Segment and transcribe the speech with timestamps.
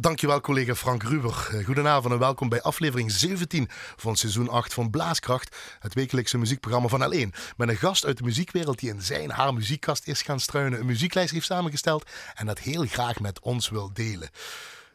[0.00, 1.48] Dankjewel collega Frank Ruber.
[1.50, 6.88] Eh, goedenavond en welkom bij aflevering 17 van seizoen 8 van Blaaskracht, het wekelijkse muziekprogramma
[6.88, 7.32] van Alleen.
[7.56, 10.86] Met een gast uit de muziekwereld die in zijn haar muziekkast is gaan struinen, een
[10.86, 14.30] muzieklijst heeft samengesteld en dat heel graag met ons wil delen.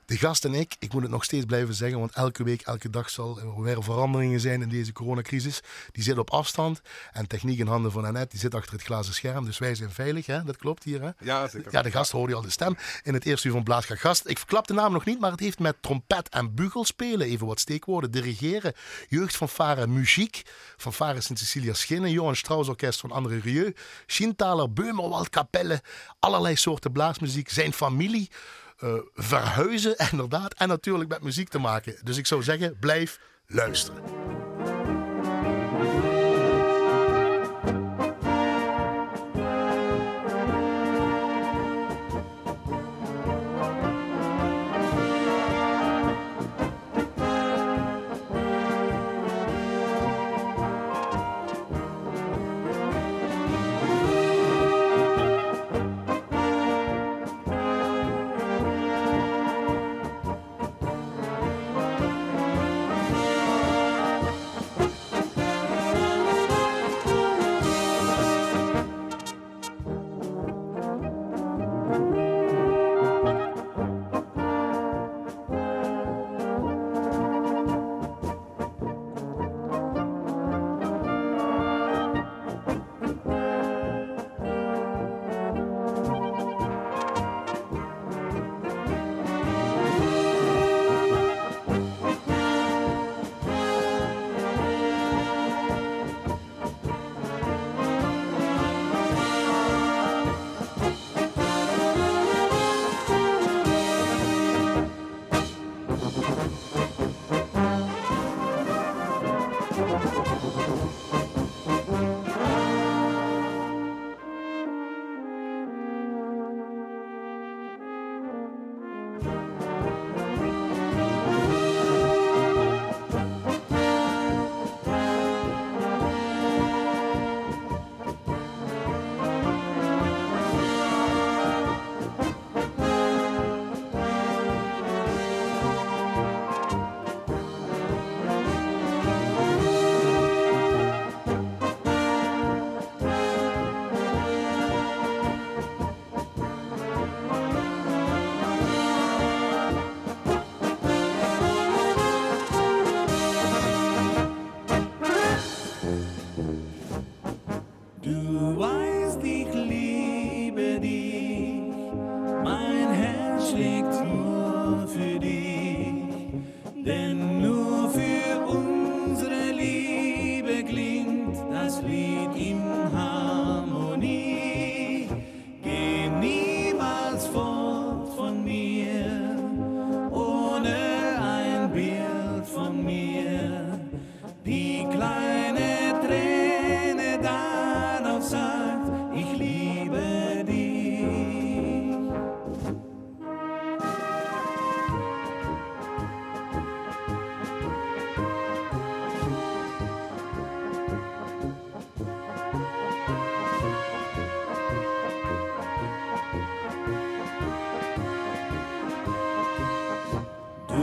[0.06, 2.90] De gast en ik, ik moet het nog steeds blijven zeggen, want elke week, elke
[2.90, 5.60] dag zal er weer veranderingen zijn in deze coronacrisis.
[5.92, 6.82] Die zit op afstand
[7.12, 9.46] en techniek in handen van Annette, die zit achter het glazen scherm.
[9.46, 10.44] Dus wij zijn veilig, hè?
[10.44, 11.02] dat klopt hier.
[11.02, 11.10] Hè?
[11.20, 11.72] Ja, zeker.
[11.72, 14.28] Ja, de gast hoorde je al de stem in het eerste uur van Blaaskracht Gast.
[14.28, 17.48] Ik verklap de naam nog niet, maar het heeft met trompet en bugel spelen, even
[17.48, 18.74] wat steekwoorden, dirigeren,
[19.08, 20.42] jeugd van Varen muziek,
[20.78, 23.74] van Varen Sint-Cecilia Schinnen, Johan Strauss Orkest van Andere Rieu,
[24.06, 25.82] Schintaler, Beumerwald Kapelle,
[26.20, 28.30] allerlei soorten blaasmuziek, zijn familie
[29.14, 30.54] verhuizen, inderdaad.
[30.54, 31.96] En natuurlijk met muziek te maken.
[32.04, 34.55] Dus ik zou zeggen, blijf luisteren.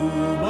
[0.03, 0.42] you.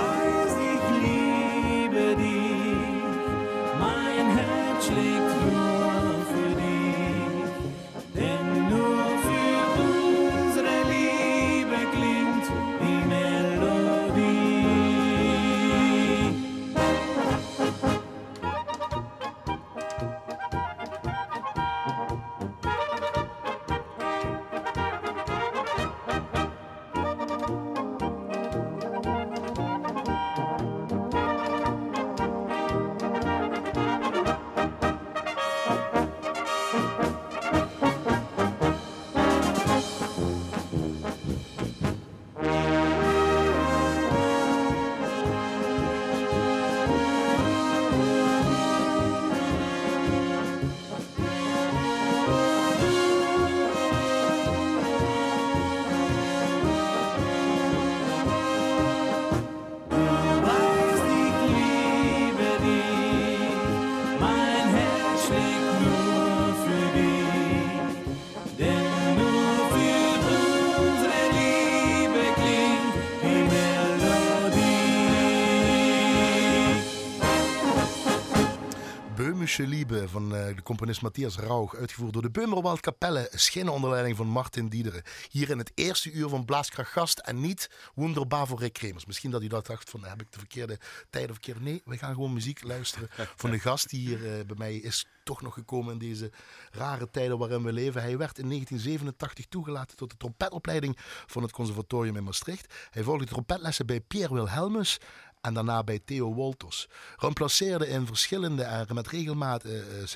[79.53, 84.27] Van uh, de componist Matthias Rauch, uitgevoerd door de Beumerwald Kapelle, schijnen onder leiding van
[84.27, 85.03] Martin Diederen.
[85.31, 89.07] Hier in het eerste uur van Blaaskracht Gast en niet Wonderbaar voor Rick.
[89.07, 90.79] Misschien dat u dat dacht van, heb ik de verkeerde
[91.11, 91.37] tijd of.
[91.61, 95.07] Nee, we gaan gewoon muziek luisteren van de gast die hier uh, bij mij is
[95.23, 96.31] toch nog gekomen in deze
[96.71, 98.03] rare tijden waarin we leven.
[98.03, 100.97] Hij werd in 1987 toegelaten tot de trompetopleiding
[101.27, 102.75] van het conservatorium in Maastricht.
[102.91, 104.99] Hij volgde trompetlessen bij Pierre Wilhelmus
[105.43, 106.89] en daarna bij Theo Wolters.
[107.17, 110.07] Remplaceerde in verschillende en met regelmaat uh,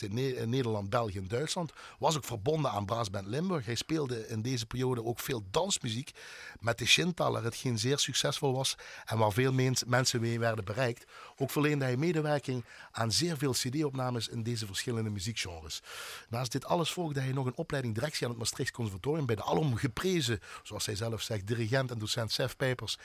[0.00, 1.72] in, Nederland, België en Duitsland.
[1.98, 3.64] Was ook verbonden aan Brassband Limburg.
[3.64, 6.10] Hij speelde in deze periode ook veel dansmuziek
[6.60, 9.52] met de Schintaler, hetgeen zeer succesvol was en waar veel
[9.86, 11.04] mensen mee werden bereikt.
[11.36, 15.82] Ook verleende hij medewerking aan zeer veel cd-opnames in deze verschillende muziekgenres.
[16.28, 19.44] Naast dit alles volgde hij nog een opleiding directie aan het Maastricht Conservatorium bij de
[19.44, 22.98] alom geprezen, zoals hij zelf zegt, dirigent en docent Sef Pijpers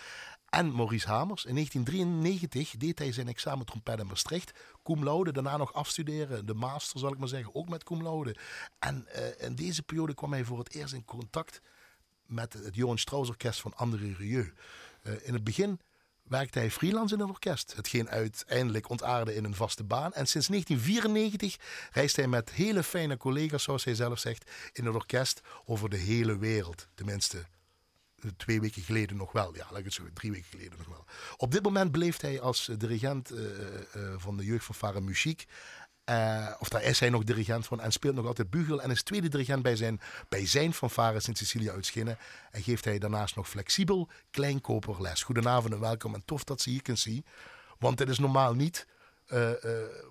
[0.53, 1.45] en Maurice Hamers.
[1.45, 4.51] In 1993 deed hij zijn examen trompet in Maastricht.
[4.83, 6.45] Cum laude, daarna nog afstuderen.
[6.45, 8.35] De master, zal ik maar zeggen, ook met cum laude.
[8.79, 11.61] En uh, in deze periode kwam hij voor het eerst in contact
[12.25, 14.53] met het Johan Strauss Orkest van André Rieu.
[15.03, 15.79] Uh, in het begin
[16.23, 17.73] werkte hij freelance in het orkest.
[17.75, 20.13] Hetgeen uiteindelijk ontaarde in een vaste baan.
[20.13, 24.95] En sinds 1994 reist hij met hele fijne collega's, zoals hij zelf zegt, in het
[24.95, 26.88] orkest over de hele wereld.
[26.95, 27.45] Tenminste,
[28.37, 29.55] twee weken geleden nog wel.
[29.55, 31.05] Ja, laat het zo, drie weken geleden nog wel.
[31.37, 35.45] Op dit moment beleeft hij als dirigent uh, uh, van de jeugdfanfare Muziek.
[36.09, 38.81] Uh, of daar is hij nog dirigent van en speelt nog altijd bugel.
[38.81, 42.17] En is tweede dirigent bij zijn, bij zijn fanfare Sint-Cecilia uitschinnen.
[42.51, 45.23] En geeft hij daarnaast nog flexibel kleinkoperles.
[45.23, 47.25] Goedenavond en welkom en tof dat ze hier kunt zien.
[47.79, 48.87] Want dit is normaal niet...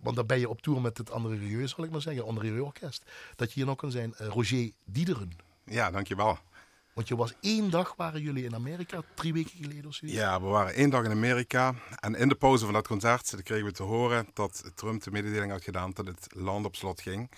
[0.03, 2.65] Want dan ben je op tour met het andere Rieu, zal ik maar zeggen, andere
[2.65, 3.05] Orkest.
[3.37, 4.15] Dat je hier nog kan zijn.
[4.17, 5.31] Roger Diederen.
[5.65, 6.39] Ja, dankjewel.
[6.93, 10.07] Want je was één dag, waren jullie in Amerika, drie weken geleden of zo?
[10.07, 11.75] Ja, we waren één dag in Amerika.
[12.01, 15.53] En in de pauze van dat concert kregen we te horen dat Trump de mededeling
[15.53, 17.31] had gedaan dat het land op slot ging.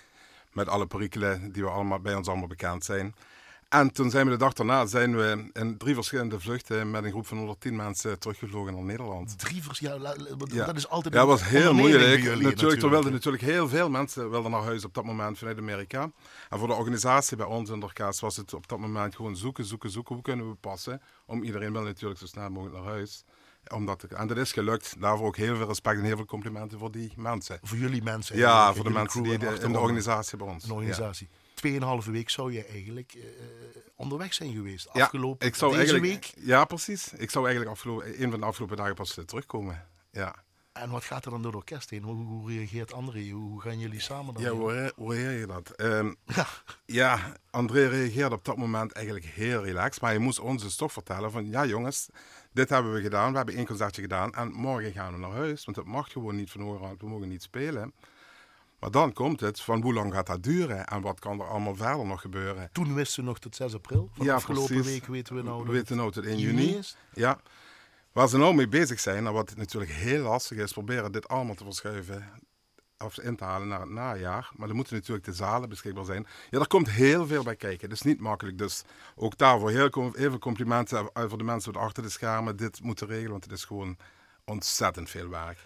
[0.52, 3.14] Met alle perikelen die we allemaal, bij ons allemaal bekend zijn.
[3.68, 7.10] En toen zijn we de dag daarna zijn we in drie verschillende vluchten met een
[7.10, 9.38] groep van 110 mensen teruggevlogen naar Nederland.
[9.38, 11.14] Drie verschillende, ja, dat is altijd.
[11.14, 12.22] Ja, dat was heel moeilijk.
[12.22, 15.58] Jullie, natuurlijk, er wilden natuurlijk heel veel mensen wilden naar huis op dat moment vanuit
[15.58, 16.10] Amerika.
[16.48, 17.90] En voor de organisatie bij ons in
[18.20, 20.14] was het op dat moment gewoon zoeken, zoeken, zoeken.
[20.14, 21.00] Hoe kunnen we passen?
[21.26, 23.24] Om iedereen wil natuurlijk zo snel mogelijk naar huis.
[23.68, 24.94] Omdat, en dat is gelukt.
[25.00, 27.58] Daarvoor ook heel veel respect en heel veel complimenten voor die mensen.
[27.62, 28.36] Voor jullie mensen?
[28.36, 30.64] Ja, voor de mensen die de, in de organisatie bij ons.
[30.64, 31.28] Een organisatie.
[31.30, 33.24] Ja tweeënhalve week zou je eigenlijk uh,
[33.96, 34.88] onderweg zijn geweest.
[34.88, 36.32] Afgelopen ja, ik zou deze week.
[36.36, 37.12] Ja, precies.
[37.12, 39.86] Ik zou eigenlijk afgelopen, een van de afgelopen dagen pas uh, terugkomen.
[40.10, 40.34] Ja.
[40.72, 42.02] En wat gaat er dan door het orkest heen?
[42.02, 43.30] Hoe, hoe reageert André?
[43.30, 44.42] Hoe gaan jullie samen dan?
[44.42, 45.80] Ja, hoe, hoe reageer je dat?
[45.80, 46.46] Um, ja.
[46.84, 50.02] ja, André reageerde op dat moment eigenlijk heel relaxed.
[50.02, 51.48] Maar hij moest ons dus toch vertellen van...
[51.48, 52.08] Ja jongens,
[52.52, 53.30] dit hebben we gedaan.
[53.30, 54.32] We hebben één concertje gedaan.
[54.32, 55.64] En morgen gaan we naar huis.
[55.64, 56.94] Want het mag gewoon niet van horen.
[56.98, 57.94] We mogen niet spelen.
[58.78, 61.76] Maar dan komt het van hoe lang gaat dat duren en wat kan er allemaal
[61.76, 62.68] verder nog gebeuren.
[62.72, 64.10] Toen wisten we nog tot 6 april.
[64.12, 65.64] Van ja, afgelopen week weten we nou.
[65.64, 66.80] We weten nou tot 1 juni.
[67.12, 67.40] Ja.
[68.12, 71.54] Waar ze nou mee bezig zijn, en wat natuurlijk heel lastig is, proberen dit allemaal
[71.54, 72.30] te verschuiven
[72.98, 74.50] of in te halen naar het najaar.
[74.56, 76.26] Maar dan moeten natuurlijk de zalen beschikbaar zijn.
[76.50, 77.88] Ja, er komt heel veel bij kijken.
[77.88, 78.58] Dat is niet makkelijk.
[78.58, 78.84] Dus
[79.14, 82.56] ook daarvoor heel even complimenten voor de mensen achter de schermen.
[82.56, 83.96] Dit moeten regelen, want het is gewoon
[84.44, 85.58] ontzettend veel werk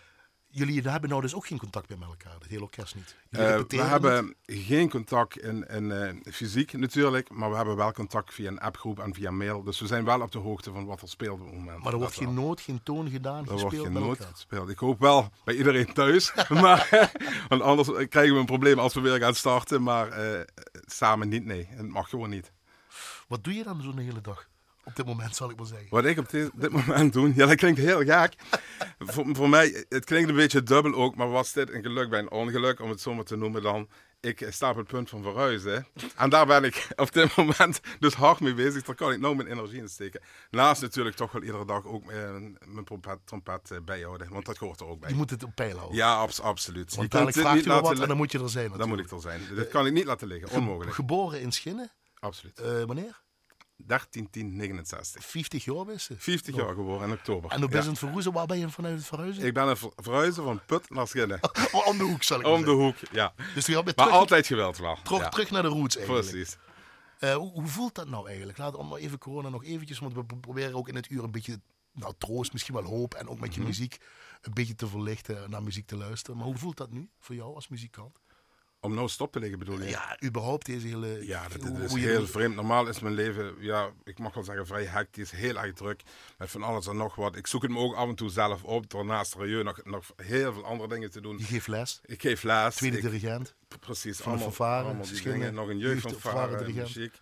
[0.51, 3.17] jullie hebben nou dus ook geen contact meer met elkaar, het hele orkest niet?
[3.31, 8.35] Uh, we hebben geen contact in, in uh, fysiek natuurlijk, maar we hebben wel contact
[8.35, 9.63] via een appgroep en via mail.
[9.63, 11.83] Dus we zijn wel op de hoogte van wat er speelt op het moment.
[11.83, 14.69] Maar er wordt geen noot, geen toon gedaan, er wordt geen noot gespeeld.
[14.69, 17.11] Ik hoop wel bij iedereen thuis, maar,
[17.49, 19.83] want anders krijgen we een probleem als we weer gaan starten.
[19.83, 20.41] Maar uh,
[20.87, 21.69] samen niet, nee.
[21.71, 22.53] Het mag gewoon niet.
[23.29, 24.49] Wat doe je dan zo'n hele dag?
[24.89, 25.87] Op dit moment zal ik maar zeggen.
[25.91, 28.35] Wat ik op dit, moment doe, ja, dat klinkt heel gek.
[28.99, 32.19] voor, voor mij, het klinkt een beetje dubbel ook, maar was dit een geluk bij
[32.19, 33.89] een ongeluk, om het zo maar te noemen dan.
[34.21, 35.87] Ik sta op het punt van verhuizen.
[36.17, 38.83] En daar ben ik op dit moment dus hard mee bezig.
[38.83, 40.21] Daar kan ik nou mijn energie in steken.
[40.51, 44.29] Naast natuurlijk toch wel iedere dag ook mijn, mijn trompet, trompet eh, bijhouden.
[44.31, 45.11] Want dat hoort er ook bij.
[45.11, 45.97] Je moet het op peil houden.
[45.97, 46.95] Ja, abs absoluut.
[46.95, 48.73] Want je kunt het niet laten en dan moet je er zijn.
[48.77, 49.41] Dan moet ik er zijn.
[49.55, 50.51] Dat kan ik niet laten liggen.
[50.51, 50.95] Onmogelijk.
[50.95, 51.93] Geboren in Schinnen?
[52.19, 52.61] Absoluut.
[52.61, 53.21] Uh, wanneer?
[53.87, 55.25] 131069.
[55.25, 56.15] 50 jaar je?
[56.17, 57.51] 50 jaar geworden in oktober.
[57.51, 58.33] En hoe ben je het verhuizen?
[58.33, 59.45] Waar ben je vanuit het verhuizen?
[59.45, 61.41] Ik ben het verhuizen van Put naar Schinnen.
[61.91, 63.35] om de hoek, zal ik Om de hoek, ja.
[63.55, 64.99] Dus je maar terug, altijd geweld wel.
[65.03, 65.29] Terug, ja.
[65.29, 66.31] terug naar de roots eigenlijk.
[66.31, 66.57] Precies.
[67.21, 68.59] Uh, hoe, hoe, voelt dat nou eigenlijk?
[68.59, 71.31] Laten we maar even corona nog eventjes, want we proberen ook in het uur een
[71.31, 71.61] beetje,
[71.93, 73.77] nou troost, misschien wel hoop en ook met je mm -hmm.
[73.77, 73.99] muziek
[74.43, 76.37] een beetje te verlichten, naar muziek te luisteren.
[76.37, 78.19] Maar hoe voelt dat nu voor jou als muzikant?
[78.81, 79.89] Om nou stop te liggen bedoel je?
[79.89, 81.27] Ja, überhaupt deze hele...
[81.27, 82.55] Ja, dat, dat is heel vreemd.
[82.55, 86.03] Normaal is mijn leven, ja, ik mag wel zeggen vrij hectisch, heel erg druk.
[86.39, 87.37] Met van alles en nog wat.
[87.37, 90.53] Ik zoek het me ook af en toe zelf op, door naast nog, nog heel
[90.53, 91.39] veel andere dingen te doen.
[91.39, 92.01] Je geeft les?
[92.05, 92.75] Ik geef les.
[92.75, 93.55] Tweede ik, dirigent?
[93.81, 94.17] Precies.
[94.17, 95.55] Van allemaal, fanfare, allemaal die dingen.
[95.55, 97.15] Nog een jeugdfanfare, muziek.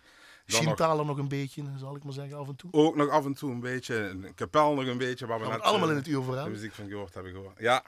[0.45, 2.71] Chintalen nog, nog een beetje, zal ik maar zeggen, af en toe?
[2.73, 3.95] Ook nog af en toe een beetje.
[3.95, 5.25] Een kapel nog een beetje.
[5.25, 7.59] Waar we net allemaal in het uur voor de muziek van gehoord hebben gehoord.
[7.59, 7.83] Ja,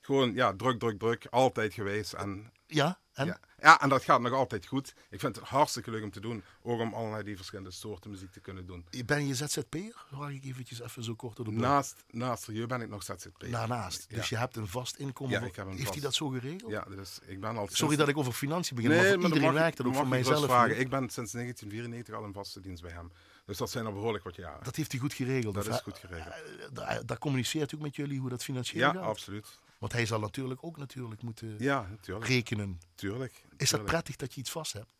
[0.00, 1.26] gewoon ja, druk, druk, druk.
[1.30, 2.12] Altijd geweest.
[2.12, 3.26] En, ja, en?
[3.26, 3.38] Ja.
[3.60, 4.94] ja, en dat gaat nog altijd goed.
[5.10, 6.42] Ik vind het hartstikke leuk om te doen.
[6.62, 8.86] Ook om allerlei die verschillende soorten muziek te kunnen doen.
[9.06, 10.04] Ben je ZZP'er?
[10.12, 13.50] Vraag ik eventjes even zo kort door de Naast, naast je ben ik nog ZZP'er.
[13.50, 14.10] Daarnaast.
[14.10, 15.40] Dus je hebt een vast inkomen.
[15.40, 15.94] Ja, ik heb een Heeft vast...
[15.94, 16.70] hij dat zo geregeld?
[16.70, 19.52] Ja, dus ik ben al Sorry dat ik over financiën begin, nee, maar voor iedereen
[19.52, 20.44] werkt dat ook voor mijzelf.
[20.44, 20.80] Vragen.
[20.80, 23.12] Ik ben sinds 1994 al in vaste dienst bij hem.
[23.44, 24.64] Dus dat zijn al behoorlijk wat jaren.
[24.64, 25.54] Dat heeft hij goed geregeld.
[25.54, 26.34] Dat is goed geregeld.
[26.72, 29.02] Daar, daar communiceert u met jullie hoe dat financieel ja, gaat?
[29.02, 29.58] Ja, absoluut.
[29.80, 32.80] Want hij zal natuurlijk ook natuurlijk moeten ja, rekenen.
[32.94, 33.44] Tuurlijk.
[33.56, 34.99] Is dat prettig dat je iets vast hebt?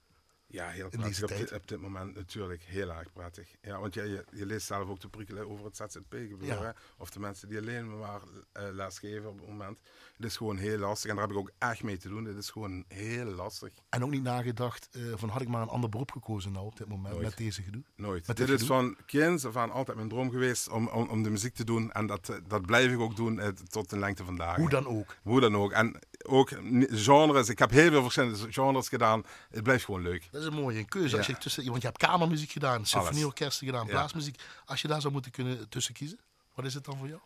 [0.51, 1.23] Ja, heel prettig.
[1.23, 3.49] Op dit, op, dit, moment natuurlijk heel erg prettig.
[3.63, 6.63] Ja, want je, je, je leest zelf ook de prikkelen over het ZZP-gebeuren.
[6.63, 6.75] Ja.
[6.97, 9.81] Of de mensen die alleen maar uh, lesgeven op het moment.
[10.17, 11.11] Het is gewoon heel lastig.
[11.11, 12.25] En daar heb ik ook echt mee te doen.
[12.25, 13.73] Het is gewoon heel lastig.
[13.89, 16.77] En ook niet nagedacht uh, van had ik maar een ander beroep gekozen nou op
[16.77, 17.27] dit moment Nooit.
[17.27, 17.83] met deze gedoe?
[17.97, 18.27] Nooit.
[18.27, 21.23] Met dit, dit is van kinds af aan altijd mijn droom geweest om, om, om
[21.23, 21.93] de muziek te doen.
[21.93, 24.57] En dat, dat blijf ik ook doen uh, tot de lengte vandaag.
[24.57, 25.17] Hoe dan ook?
[25.23, 25.73] Hoe dan ook.
[25.73, 26.51] En ook
[26.91, 27.49] genres.
[27.49, 29.25] Ik heb heel veel verschillende genres gedaan.
[29.51, 30.29] Het blijft gewoon leuk.
[30.41, 31.17] Dat is een mooie keuze.
[31.17, 34.41] Als je tussen, want je hebt kamermuziek gedaan, symfonieorkesten gedaan, blaasmuziek.
[34.65, 36.19] Als je daar zou moeten kunnen tussen kiezen,
[36.55, 37.21] wat is het dan voor jou?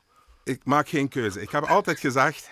[0.44, 1.40] Ik maak geen keuze.
[1.40, 2.50] Ik heb altijd gezegd,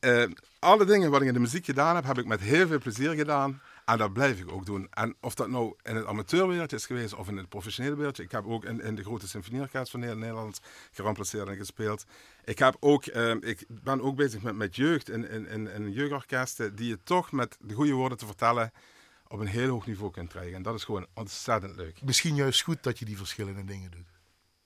[0.00, 0.24] uh,
[0.58, 3.14] alle dingen wat ik in de muziek gedaan heb, heb ik met heel veel plezier
[3.14, 3.60] gedaan.
[3.84, 4.86] En dat blijf ik ook doen.
[4.90, 8.22] En of dat nou in het amateurwereldje is geweest of in het professionele wereldje.
[8.22, 10.60] Ik heb ook in, in de grote symfonieorkest van Nederland
[10.92, 12.04] geramplaceerd en gespeeld.
[12.44, 15.92] Ik, heb ook, uh, ik ben ook bezig met, met jeugd in, in, in, in
[15.92, 16.74] jeugdorkesten.
[16.76, 18.72] Die je toch met de goede woorden te vertellen
[19.28, 20.54] op een heel hoog niveau kunt krijgen.
[20.54, 22.02] En dat is gewoon ontzettend leuk.
[22.02, 24.06] Misschien juist goed dat je die verschillende dingen doet.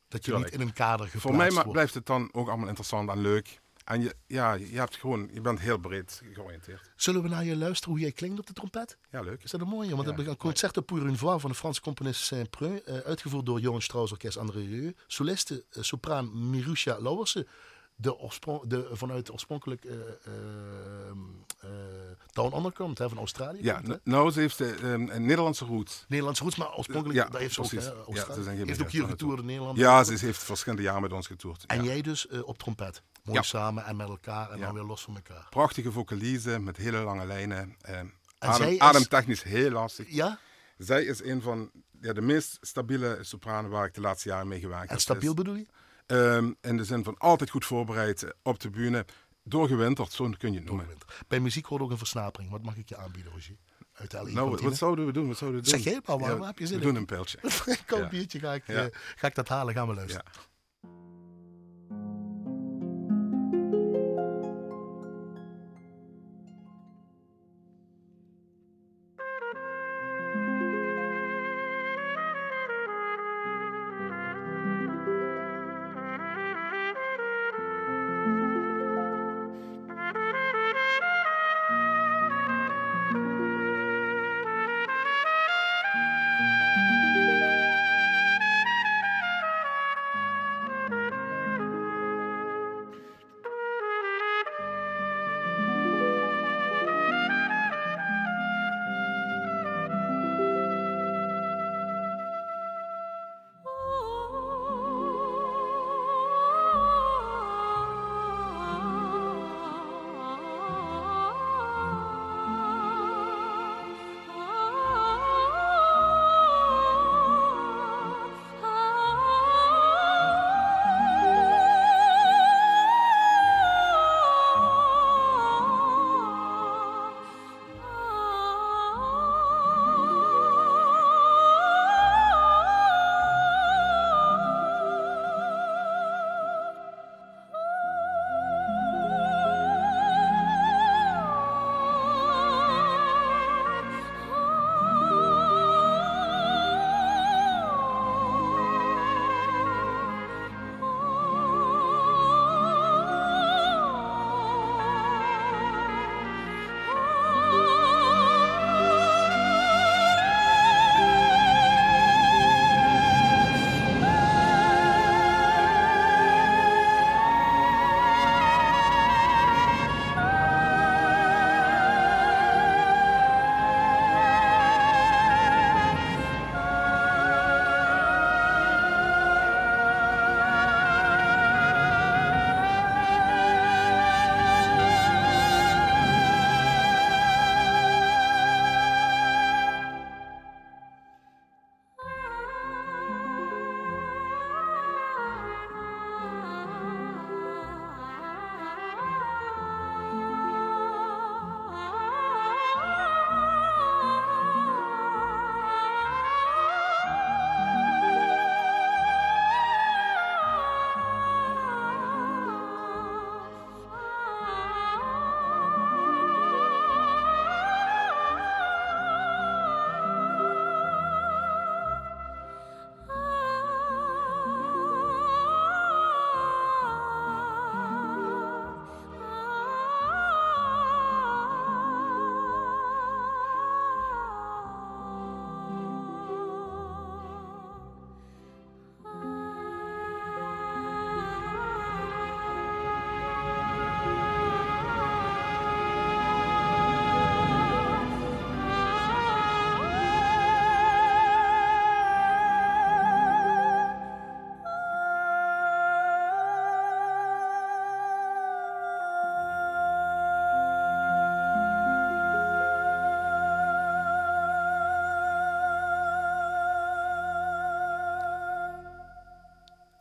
[0.09, 0.53] Dat je Tuurlijk.
[0.53, 1.73] niet in een kader geplaatst Voor mij wordt.
[1.73, 3.61] blijft het dan ook allemaal interessant en leuk.
[3.85, 6.91] En je, ja, je, hebt gewoon, je bent heel breed georiënteerd.
[6.97, 8.97] Zullen we naar je luisteren hoe jij klinkt op de trompet?
[9.11, 9.43] Ja, leuk.
[9.43, 9.89] Is dat een mooie?
[9.89, 12.89] Want ja, we hebben een Concerto pour une voix van de Franse componist Saint-Preux.
[12.89, 14.95] Uh, uitgevoerd door Johan Strauss Orkest André Rieu.
[15.07, 17.47] Soliste uh, sopraan Mirusha Lauwersen.
[18.03, 19.93] De, oorsprong, de vanuit oorspronkelijk uh,
[21.65, 23.63] uh, komt, hè, van Australië.
[23.63, 26.05] Ja, komt, nou, ze heeft um, een Nederlandse roots.
[26.09, 27.91] Nederlandse roots, maar oorspronkelijk ja, daar heeft ze precies.
[27.91, 28.59] ook, hè, Australië.
[28.59, 29.79] Ja, heeft ook hier getoerd in Nederland.
[29.79, 31.65] Ja, ze heeft verschillende jaren met ons getoerd.
[31.67, 33.03] En jij dus uh, op trompet.
[33.25, 35.47] Mooi samen en met elkaar en dan weer los van elkaar.
[35.51, 37.77] Prachtige vocalize met hele lange lijnen.
[37.89, 38.01] Uh,
[38.39, 38.79] adem, is...
[38.79, 40.11] Ademtechnisch heel lastig.
[40.11, 40.39] Ja?
[40.79, 44.61] Zij is een van ja, de meest stabiele sopranen waar ik de laatste jaren mee
[44.61, 44.91] gewerkt heb.
[44.91, 45.67] En stabiel bedoel je?
[46.13, 49.05] Um, in de zin van altijd goed voorbereid op de bühne.
[49.45, 50.87] Doorgewinterd, zo kun je het noemen.
[51.29, 52.51] Bij muziek hoort ook een versnapering.
[52.51, 53.57] Wat mag ik je aanbieden, Roger?
[53.93, 55.27] Uit de nou, wat, wat zouden we doen?
[55.29, 55.81] Wat zouden we doen?
[55.81, 56.89] Zeg jij maar, waar ja, heb je zin we in?
[56.89, 57.39] doen een pijltje.
[57.65, 58.85] ik koop een biertje, ga ik, ja.
[58.85, 60.25] uh, ga ik dat halen, gaan we luisteren.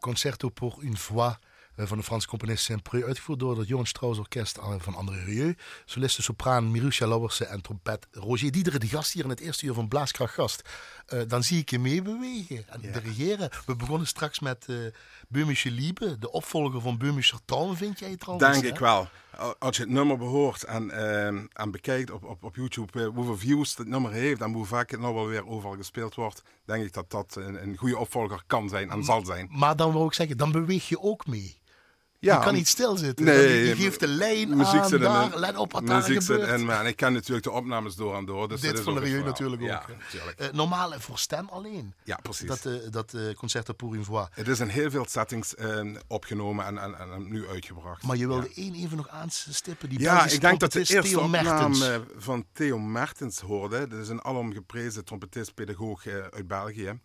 [0.02, 1.40] Concerto pour une voix
[1.76, 5.56] eh, van de Franse componist Saint-Preux, uitgevoerd door het Johan Strauss Orkest van André Rieu.
[5.86, 9.74] Soliste sopraan Mirusha Lauwersen en trompet Roger Diederen, die gast hier in het eerste uur
[9.74, 10.70] van Blaaskracht Gast.
[11.14, 12.92] Uh, dan zie ik je meebewegen en ja.
[12.92, 13.50] dirigeren.
[13.66, 14.92] We begonnen straks met uh,
[15.32, 18.60] Böhmische Liebe, de opvolger van Böhmischer Taal, vind jij trouwens?
[18.60, 19.08] Denk ik wel.
[19.60, 23.78] Als je het nummer behoort en, uh, en bekijkt op, op, op YouTube hoeveel views
[23.78, 26.94] het nummer heeft en hoe vaak het nou wel weer overal gespeeld wordt, denk ik
[26.94, 29.48] dat dat een, een goede opvolger kan zijn en zal zijn.
[29.52, 31.60] Maar dan wil ik zeggen, dan beweeg je ook mee.
[32.22, 33.26] Ja, je kan niet stilzitten.
[33.26, 36.48] Nee, je geeft de lijn muziek aan, daar, let op wat daar gebeurt.
[36.48, 38.48] En, en ik ken natuurlijk de opnames door en door.
[38.48, 39.68] Dus Dit van de Rieu natuurlijk ook.
[39.68, 40.42] Ja, natuurlijk.
[40.42, 41.94] Uh, normaal voor stem alleen.
[42.04, 42.48] Ja, precies.
[42.48, 44.30] Dat, uh, dat uh, Concerto pour une voix.
[44.32, 45.54] Het is in heel veel settings
[46.08, 48.04] opgenomen en, en, en, nu uitgebracht.
[48.04, 48.62] Maar je wilde ja.
[48.64, 49.90] één even nog aanstippen.
[49.90, 53.88] Die ja, ik denk dat de eerste Theo opname van Theo Mertens hoorde.
[53.88, 57.00] Dat is een alom geprezen trompetist, pedagoog uit België.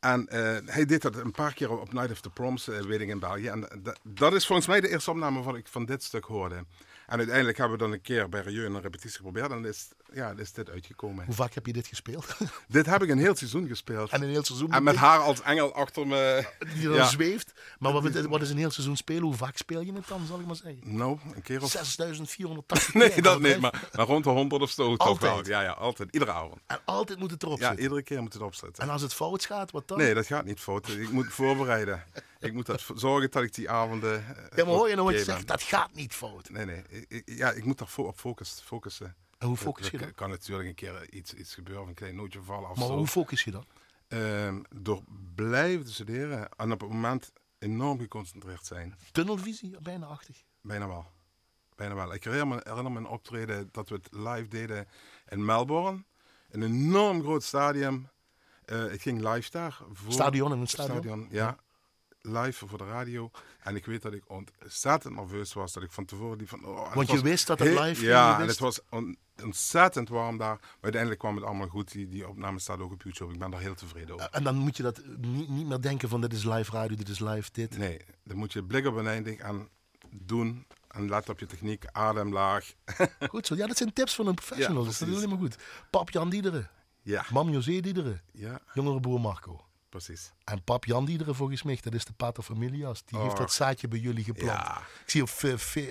[0.00, 3.18] En uh, hij deed dat een paar keer op Night of the Proms, uh, in
[3.18, 3.48] België.
[3.48, 3.68] En
[4.02, 6.64] dat is volgens mij de eerste opname wat ik van dit stuk hoorde.
[7.06, 10.34] En uiteindelijk hebben we dan een keer bij Rieu een repetitie geprobeerd en is, ja,
[10.36, 11.24] is dit uitgekomen.
[11.24, 12.36] Hoe vaak heb je dit gespeeld?
[12.68, 14.10] dit heb ik een heel seizoen gespeeld.
[14.10, 14.72] En een heel seizoen?
[14.72, 16.44] En met haar als engel achter me.
[16.74, 17.52] Die dan zweeft.
[17.78, 19.22] Maar wat, wat, is een heel seizoen spelen?
[19.22, 20.80] Hoe vaak speel je het dan, zal ik maar zeggen?
[20.84, 21.70] Nou, een keer of...
[21.70, 24.82] 6480 Nee, dat niet, maar, maar rond de 100 of zo.
[24.82, 25.08] Altijd?
[25.08, 25.46] Toch wel.
[25.46, 26.08] Ja, ja, altijd.
[26.12, 26.60] Iedere avond.
[26.66, 27.76] En altijd moet het erop ja, zitten?
[27.76, 28.82] Ja, iedere keer moet het erop zitten.
[28.82, 29.98] En als het fout gaat, wat dan?
[29.98, 30.88] Nee, dat gaat niet fout.
[30.88, 32.04] Ik moet voorbereiden.
[32.40, 34.24] ik moet dat zorgen dat ik die avonden.
[34.56, 35.46] Ja, maar hoor je nou wat je zegt?
[35.46, 36.50] Dat gaat niet fout.
[36.50, 36.82] Nee, nee.
[37.08, 39.14] Ik, ja, ik moet daar op focus, focussen.
[39.40, 40.06] En hoe focus je dan?
[40.06, 42.70] Er kan natuurlijk een keer iets, iets gebeuren, een klein nootje vallen.
[42.70, 42.96] Of maar zo.
[42.96, 43.64] hoe focus je dan?
[44.08, 45.02] Um, door
[45.34, 48.96] blijven te studeren en op het moment enorm geconcentreerd zijn.
[49.12, 50.42] Tunnelvisie, bijna achtig?
[50.60, 51.06] Bijna wel.
[51.74, 52.14] Bijna wel.
[52.14, 54.88] Ik herinner me, herinner me een optreden dat we het live deden
[55.28, 56.04] in Melbourne.
[56.50, 58.08] Een enorm groot stadium.
[58.66, 59.80] Uh, ik ging live daar.
[59.92, 60.96] Voor stadion in een stadion?
[60.96, 61.46] stadion ja.
[61.46, 61.58] ja
[62.22, 63.30] live voor de radio.
[63.60, 65.72] En ik weet dat ik ontzettend nerveus was.
[65.72, 66.64] Dat ik van tevoren die van...
[66.64, 68.06] Oh, Want je wist dat het live ging?
[68.06, 70.58] Ja, en het was on, ontzettend warm daar.
[70.60, 71.92] Maar uiteindelijk kwam het allemaal goed.
[71.92, 73.32] Die, die opname staat ook op YouTube.
[73.32, 74.28] Ik ben daar heel tevreden over.
[74.30, 77.08] En dan moet je dat niet, niet meer denken van dit is live radio, dit
[77.08, 77.78] is live dit.
[77.78, 79.68] Nee, dan moet je blik op een eindig en
[80.10, 80.66] doen.
[80.88, 82.72] En let op je techniek, adem laag.
[83.30, 83.54] Goed zo.
[83.54, 84.82] Ja, dat zijn tips van een professional.
[84.84, 85.56] Ja, dat is helemaal goed.
[85.90, 86.70] Pap Jan Diederen.
[87.02, 87.24] Ja.
[87.30, 88.22] Mam José Diederen.
[88.32, 88.60] Ja.
[88.74, 89.64] Jongere broer Marco.
[89.88, 90.32] Precies.
[90.50, 93.02] En pap Jan die er volgens mij, dat is de pater familias.
[93.04, 94.50] Die heeft dat zaadje bij jullie geplant.
[94.50, 94.78] Ja.
[94.78, 95.28] Ik zie op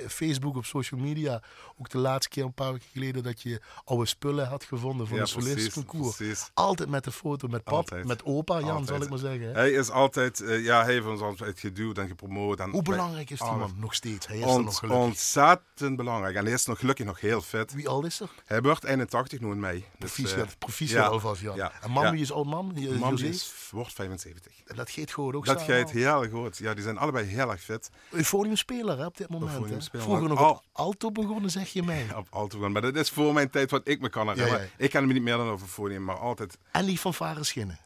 [0.08, 1.42] Facebook, op social media,
[1.78, 5.18] ook de laatste keer een paar weken geleden, dat je oude spullen had gevonden voor
[5.18, 5.86] ja, een.
[5.86, 6.50] Precies.
[6.54, 8.06] Altijd met de foto met pap, altijd.
[8.06, 9.54] met opa Jan, zal ik maar zeggen.
[9.54, 12.60] Hij is altijd, uh, ja, hij heeft ons altijd geduwd en gepromoot.
[12.60, 14.28] En Hoe belangrijk is die man nog steeds?
[14.28, 15.04] Hij is Ont, nog gelukkig.
[15.04, 16.36] Ontzettend belangrijk.
[16.36, 17.74] En hij is nog gelukkig nog heel fit.
[17.74, 18.30] Wie al is er?
[18.46, 19.86] Hij wordt 81 nu in mei.
[20.00, 21.56] Proficiat, dus, uh, proficiat ja, alvast, Jan.
[21.56, 21.72] Ja.
[21.82, 22.72] En wie is oud mam?
[23.18, 24.49] Is, wordt 75.
[24.66, 26.58] En dat geeft gewoon ook Dat gaat heel goed.
[26.58, 27.90] Ja, die zijn allebei heel erg fit.
[28.10, 29.90] Eufoniumspeler hè, op dit moment.
[29.92, 30.52] Vroeger nog al...
[30.52, 32.06] op alto begonnen, zeg je mij.
[32.16, 32.72] op alto begonnen.
[32.72, 34.60] Maar dat is voor mijn tijd wat ik me kan herinneren.
[34.60, 34.84] Ja, ja.
[34.84, 36.58] Ik ken me niet meer dan over fonium, maar altijd...
[36.72, 37.80] En die van Varen Schinnen?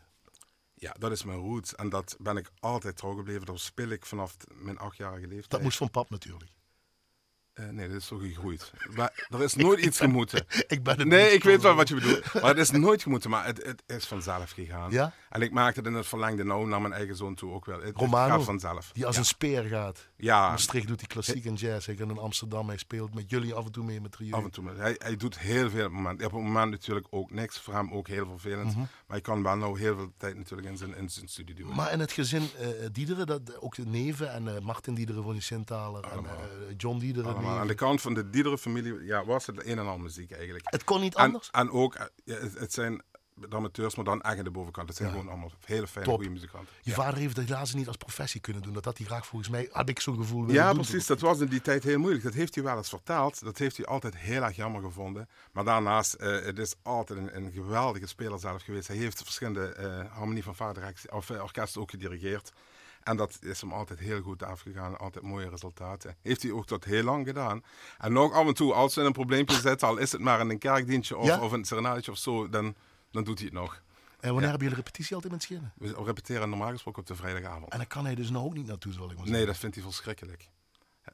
[0.73, 1.75] Ja, dat is mijn roots.
[1.75, 3.45] En dat ben ik altijd trouw gebleven.
[3.45, 5.49] Dat speel ik vanaf mijn achtjarige leeftijd.
[5.49, 6.51] Dat moest van pap natuurlijk.
[7.59, 8.71] Uh, nee, dat is zo gegroeid.
[8.95, 10.45] Maar er is nooit iets gemoeten.
[10.67, 12.33] ik ben het Nee, ik weet wel wat je bedoelt.
[12.33, 14.91] Maar het is nooit gemoeten, maar het, het is vanzelf gegaan.
[14.91, 15.13] Ja?
[15.29, 17.81] En ik maakte het in het verlengde nou naar mijn eigen zoon toe ook wel.
[17.81, 18.91] Het, Romano, het gaat vanzelf.
[18.93, 19.21] Die als ja.
[19.21, 20.09] een speer gaat.
[20.15, 20.49] Ja.
[20.49, 21.87] Maastricht doet hij klassiek en jazz.
[21.87, 24.35] Ik in Amsterdam, hij speelt met jullie af en toe mee met trio.
[24.35, 24.63] Af en toe.
[24.63, 26.25] Met, hij, hij doet heel veel op het moment.
[26.25, 27.59] Op het moment natuurlijk ook niks.
[27.59, 28.69] Voor hem ook heel vervelend.
[28.69, 28.87] Mm -hmm.
[29.07, 31.75] Maar ik kan wel nou heel veel tijd natuurlijk in zijn, in zijn studie doen.
[31.75, 35.31] Maar in het gezin uh, Diederen, dat, ook de neven en uh, Martin Diederen van
[35.31, 36.25] die Sint-Taler en
[36.77, 37.41] John Diederen.
[37.43, 37.61] Allemaal.
[37.61, 40.65] Aan de kant van de Diederen familie ja, was het een en ander muziek eigenlijk.
[40.69, 41.49] Het kon niet anders?
[41.51, 43.01] En, en ook, ja, het, het, zijn
[43.35, 44.87] de amateurs, maar dan echt aan de bovenkant.
[44.87, 45.15] Het zijn ja.
[45.15, 46.73] gewoon allemaal hele fijne, goede muzikanten.
[46.81, 46.95] Je ja.
[46.95, 48.73] vader heeft het helaas niet als professie kunnen doen.
[48.73, 51.05] Dat had hij graag volgens mij, had ik zo'n gevoel Ja, precies.
[51.05, 52.23] Dat was in die tijd heel moeilijk.
[52.23, 53.43] Dat heeft hij wel eens vertaald.
[53.43, 55.29] Dat heeft hij altijd heel erg jammer gevonden.
[55.51, 58.87] Maar daarnaast, uh, het is altijd een, een, geweldige speler zelf geweest.
[58.87, 62.51] Hij heeft verschillende uh, harmonie van vader of uh, orkesten ook gedirigeerd.
[63.03, 64.97] En dat is hem altijd heel goed afgegaan.
[64.97, 66.15] Altijd mooie resultaten.
[66.21, 67.63] Heeft hij ook tot heel lang gedaan.
[67.97, 70.39] En nog af en toe, als ze in een probleempje zitten, al is het maar
[70.39, 71.39] in een kerkdienstje of, ja?
[71.41, 72.75] of een serenadetje of zo, dan,
[73.11, 73.73] dan doet hij het nog.
[73.73, 74.49] En wanneer ja.
[74.49, 75.73] hebben jullie repetitie altijd met Schinnen?
[75.77, 77.71] We repeteren normaal gesproken op de vrijdagavond.
[77.71, 79.35] En dan kan hij dus nou ook niet naartoe, zal ik maar zeggen.
[79.35, 80.49] Nee, dat vindt hij verschrikkelijk.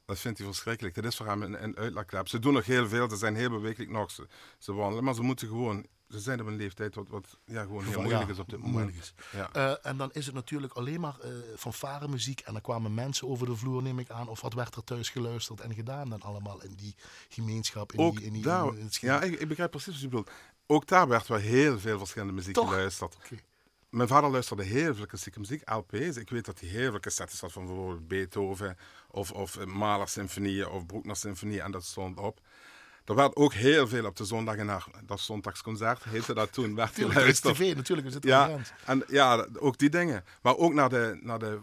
[0.04, 0.94] Dat vindt hij verschrikkelijk.
[0.94, 2.28] Dat is voor hem een, een uitlaatklep.
[2.28, 4.10] Ze doen nog heel veel, ze zijn heel bewegelijk nog.
[4.10, 4.26] Ze,
[4.58, 7.84] ze wandelen, maar ze moeten gewoon ze zijn op een leeftijd wat, wat ja, gewoon
[7.84, 8.94] heel moeilijk ja, is op dit moment.
[8.94, 9.14] Is.
[9.32, 9.50] Ja.
[9.56, 12.40] Uh, en dan is het natuurlijk alleen maar uh, fanfare muziek.
[12.40, 14.28] En dan kwamen mensen over de vloer, neem ik aan.
[14.28, 16.94] Of wat werd er thuis geluisterd en gedaan dan allemaal in die
[17.28, 17.92] gemeenschap?
[17.92, 20.30] In Ook die, in die, daar, in ja, ik, ik, begrijp precies wat je bedoelt.
[20.66, 22.68] Ook daar werd wel heel veel verschillende muziek Toch?
[22.68, 23.16] geluisterd.
[23.16, 23.40] Okay.
[23.88, 26.16] mijn vader luisterde heel veel klassieke muziek, LP's.
[26.16, 28.76] Ik weet dat hij heel veel cassettes had van bijvoorbeeld Beethoven
[29.10, 32.40] of, of Mahler symfonieën of Bruckner symfonieën en dat stond op.
[33.04, 36.94] Er werd ook heel veel op de zondagen naar dat zondagsconcert, heette dat toen, werd
[36.94, 37.54] geluisterd.
[37.54, 40.24] tv natuurlijk, we zitten ja, en Ja, ook die dingen.
[40.42, 41.60] Maar ook naar de, naar de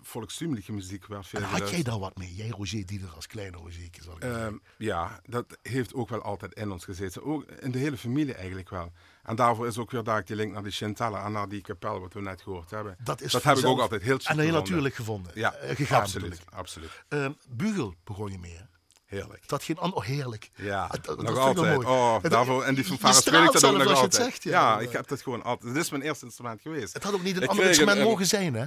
[0.68, 2.36] muziek werd veel Had jij daar wat mee?
[2.36, 3.82] Jij, Roger Dieder, als kleine Roger?
[4.22, 4.48] Uh,
[4.78, 7.24] ja, dat heeft ook wel altijd in ons gezeten.
[7.24, 8.92] Ook in de hele familie eigenlijk wel.
[9.24, 12.00] En daarvoor is ook weer daar die link naar die Chantelle en naar die kapel
[12.00, 12.98] wat we net gehoord hebben.
[13.04, 15.32] Dat, is dat heb ik ook altijd heel En heel natuurlijk gevonden.
[15.36, 16.42] Ja, uh, gegaan absoluut.
[16.50, 17.04] absoluut.
[17.10, 18.60] Uh, Bugel begon je mee,
[19.08, 19.48] Heerlijk.
[19.48, 20.50] Dat geen oh, heerlijk.
[20.56, 21.86] Ja, dat, nog altijd.
[21.86, 24.14] Oh, daarvoor, en die fanfare speel ik dat ook nog altijd.
[24.14, 24.52] Zegt, ja.
[24.52, 24.80] ja.
[24.80, 25.74] ik heb dat gewoon altijd.
[25.74, 26.94] Het is mijn eerste instrument geweest.
[26.94, 28.66] Het had ook niet een ik ander instrument mogen zijn, hè?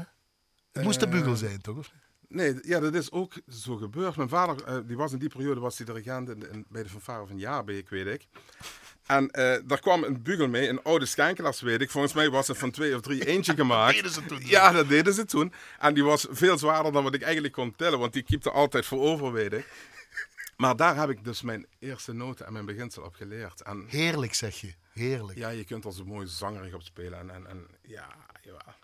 [0.73, 1.87] Het moest de eh, bugel zijn, toch?
[2.29, 4.17] Nee, ja, dat is ook zo gebeurd.
[4.17, 6.89] Mijn vader, uh, die was in die periode was hij dirigent in, in, bij de
[6.89, 8.27] fanfare van Jaarbeek, weet ik.
[9.07, 11.91] En uh, daar kwam een bugel mee, een oude schenkelas, weet ik.
[11.91, 13.95] Volgens mij was het van twee of drie eentje gemaakt.
[13.95, 14.49] dat deden ze toen.
[14.49, 15.53] Ja, dat deden ze toen.
[15.79, 18.87] En die was veel zwaarder dan wat ik eigenlijk kon tellen, want die keepte altijd
[18.87, 19.67] voor over, weet ik.
[20.61, 23.63] Maar daar heb ik dus mijn eerste noten en mijn beginsel op geleerd.
[23.63, 25.39] En, Heerlijk zeg je, heerlijk.
[25.39, 27.19] Ja, je kunt als een mooie zangerig op spelen.
[27.19, 28.75] En, en, en ja, jawel.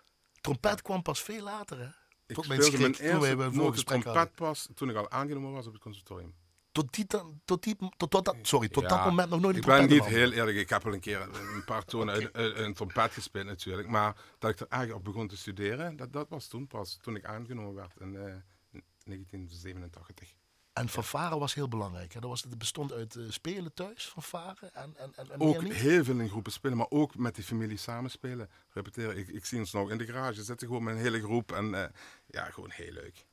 [0.41, 1.87] Trompet kwam pas veel later, hè?
[2.25, 5.67] Ik tot mijn speelde schrik, mijn eerste noten trompet pas toen ik al aangenomen was
[5.67, 6.35] op het conservatorium.
[6.71, 7.05] Tot, die,
[7.45, 10.31] tot, die, tot, tot, dat, sorry, tot dat moment nog nooit Ik ben niet heel
[10.31, 10.57] eerlijk.
[10.57, 13.87] Ik heb wel een keer een paar tonen uit, een trompet gespeeld natuurlijk.
[13.87, 16.97] Maar dat ik er eigenlijk op begon te studeren, dat, dat was toen pas.
[17.01, 18.35] Toen ik aangenomen werd in uh, eh,
[19.03, 20.36] 1987.
[20.77, 22.13] En fanfare was heel belangrijk.
[22.13, 22.19] Hè?
[22.19, 26.03] Dat was, het bestond uit uh, spelen thuis, fanfare en, en, en, en Ook heel
[26.03, 28.49] veel in groepen spelen, maar ook met die familie samenspelen.
[28.69, 29.17] Repeteren.
[29.17, 31.51] Ik, ik zie ons nog in de garage zitten, gewoon met een hele groep.
[31.51, 31.83] En uh,
[32.25, 33.25] ja, gewoon heel leuk.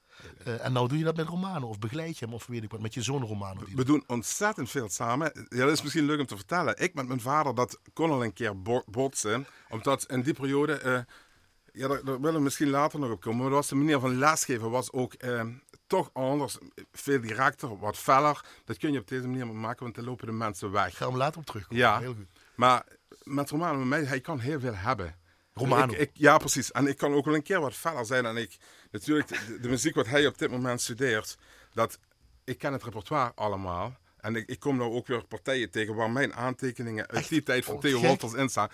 [0.46, 2.70] Uh, en nou doe je dat met Romano of begeleid je hem of weet ik
[2.70, 3.60] wat, met je zoon Romano?
[3.74, 5.46] We doen ontzettend veel samen.
[5.48, 6.80] Ja, dat is misschien leuk om te vertellen.
[6.80, 9.46] Ik met mijn vader, dat kon al een keer botsen.
[9.68, 11.06] Omdat in die periode...
[11.72, 13.38] ja, daar, daar, willen we misschien later nog op komen.
[13.38, 15.14] Maar dat was de manier van lesgeven was ook
[15.86, 16.58] toch anders,
[16.92, 18.44] veel directer, wat feller.
[18.64, 20.96] Dat kun je op deze manier maken, want dan lopen de mensen weg.
[20.96, 21.84] Gaan we later op terugkomen.
[21.84, 22.26] Ja, heel goed.
[22.54, 22.84] Maar
[23.22, 25.16] met Romano, met mij, hij kan heel veel hebben.
[25.54, 25.94] Romano.
[25.96, 26.72] Ik, ja, precies.
[26.72, 28.26] En ik kan ook wel een keer wat feller zijn.
[28.26, 28.56] En ik,
[28.90, 29.28] natuurlijk,
[29.62, 31.38] de, muziek wat hij op dit moment studeert,
[31.72, 31.98] dat,
[32.44, 33.96] ik ken het repertoire allemaal.
[34.16, 37.64] En ik, ik kom nou ook weer partijen tegen waar mijn aantekeningen uit die tijd
[37.64, 38.68] van oh, Theo Wolters in staan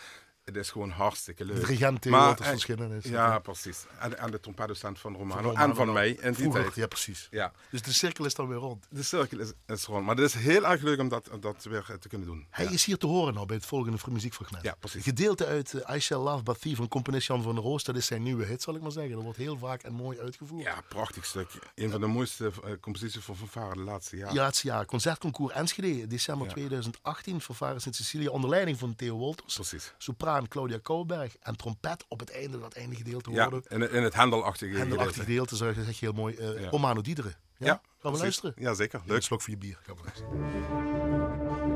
[0.54, 1.66] het is gewoon hartstikke leuk.
[1.66, 3.04] Regent maar, en, verschillen is.
[3.04, 3.84] Ja, precies.
[3.98, 6.74] En, en de trompetdocent van Romano, van en van mij in die tijd.
[6.74, 7.28] Ja, precies.
[7.30, 7.52] Ja.
[7.70, 8.86] Dus de cirkel is dan weer rond.
[8.90, 10.04] De cirkel is, is rond.
[10.04, 12.46] Maar het is heel erg leuk om dat, dat weer te kunnen doen.
[12.50, 14.64] Hij is hier te horen nou bij het volgende muziekfragment.
[14.64, 15.02] Ja, precies.
[15.02, 17.84] Gedeelte uit uh, I Shall Love Thee van componist Jan van der Roos.
[17.84, 19.12] Dat is zijn nieuwe hit, zal ik maar zeggen.
[19.14, 20.62] Dat wordt heel vaak en mooi uitgevoerd.
[20.62, 21.48] Ja, prachtig stuk.
[21.74, 24.34] Een van de mooiste uh, composities van Fanfare de laatste jaren.
[24.34, 24.86] Ja, laatste jaar.
[24.86, 27.40] Concertconcours Enschede, december 2018.
[27.40, 29.54] Fanfare Sint-Cecilia onder leiding van Theo Wolters.
[29.54, 29.94] Precies.
[29.98, 34.14] Sopraan Claudia Kouwberg en trompet op het einde, dat einde gedeelte ja, in, in het
[34.14, 34.88] hendelachtige gedeelte.
[34.88, 36.36] Hendelachtige gedeelte, zeg je heel mooi.
[36.36, 36.68] Uh, ja.
[36.68, 37.34] Romano Diederen.
[37.56, 37.66] Ja?
[37.66, 38.54] ja Gaan we luisteren?
[38.56, 39.00] Ja, zeker.
[39.04, 39.16] Leuk.
[39.16, 39.78] Een slok voor je bier.
[39.82, 41.69] Gaan we luisteren.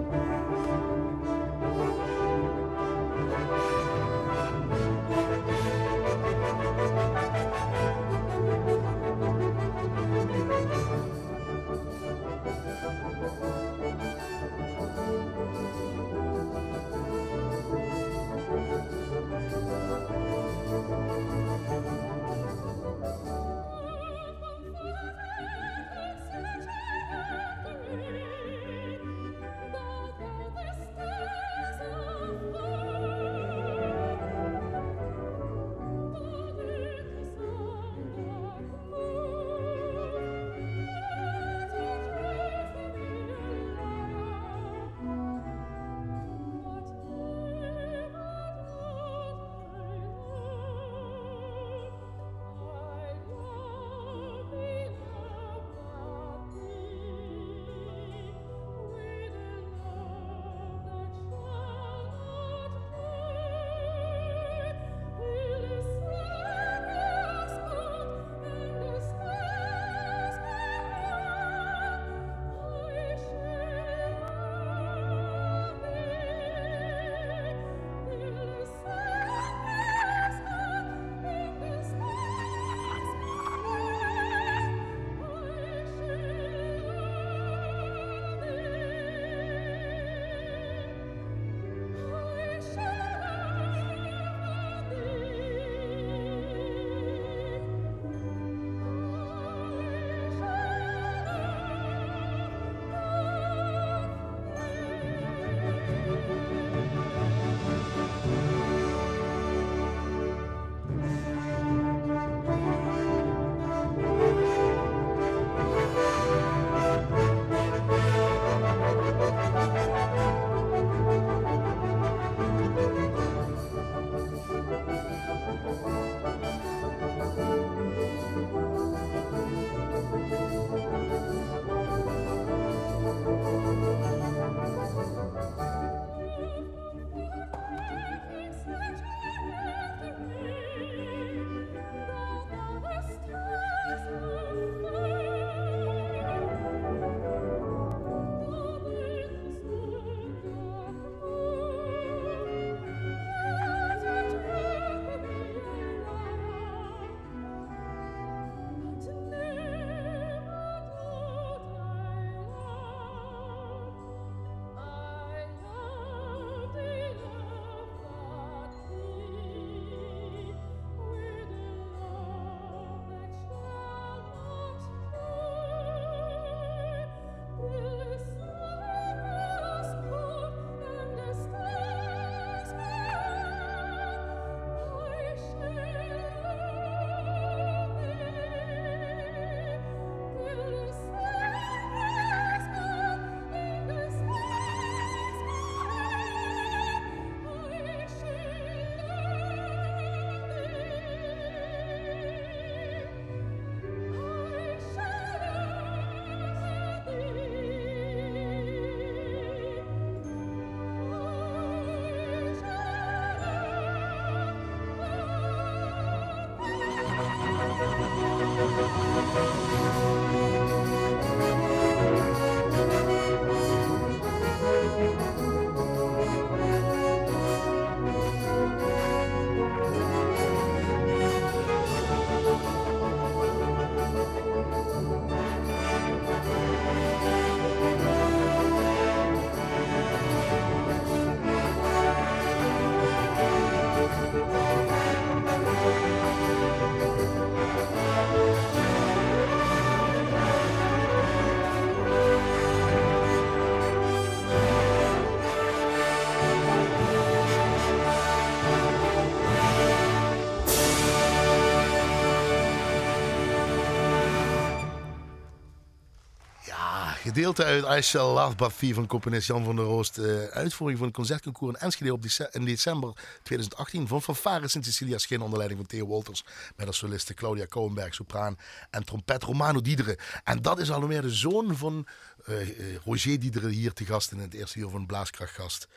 [267.34, 270.18] Gedeelte uit I Shall Love Buffy van componist Jan van der Roost.
[270.18, 275.18] Uh, uitvoering van het concertconcours in Enschede op in december 2018 van Fanfare Sint Cecilia
[275.18, 276.44] Schin onder leiding van Theo Wolters.
[276.76, 278.58] Met als soliste Claudia Kouwenberg, sopraan
[278.90, 280.16] en trompet Romano Diederen.
[280.44, 282.06] En dat is alweer de zoon van
[282.48, 285.88] uh, Roger Diederen hier te gast in het eerste uur van Blaaskrachtgast.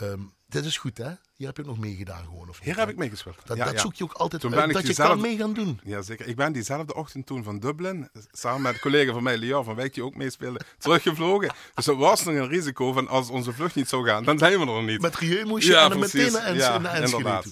[0.00, 1.10] Um, dit is goed, hè?
[1.34, 2.48] Hier heb je ook nog meegedaan gewoon.
[2.48, 3.36] Of Hier heb ik meegespeeld.
[3.44, 5.80] Dat, dat zoek je ook altijd toen uit, dat je kan mee gaan doen.
[5.84, 6.26] Ja, zeker.
[6.26, 9.74] Ik ben diezelfde ochtend toen van Dublin, samen met een collega van mij, Leo van
[9.74, 11.52] Wijk, die ook meespeelde, teruggevlogen.
[11.74, 14.52] Dus er was nog een risico van als onze vlucht niet zou gaan, dan zijn
[14.52, 15.00] we er nog niet.
[15.00, 17.44] Met Rieu moest je ja, en meteen naar.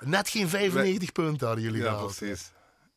[0.00, 2.50] Net geen 95 punten hadden jullie ja, Ja, precies.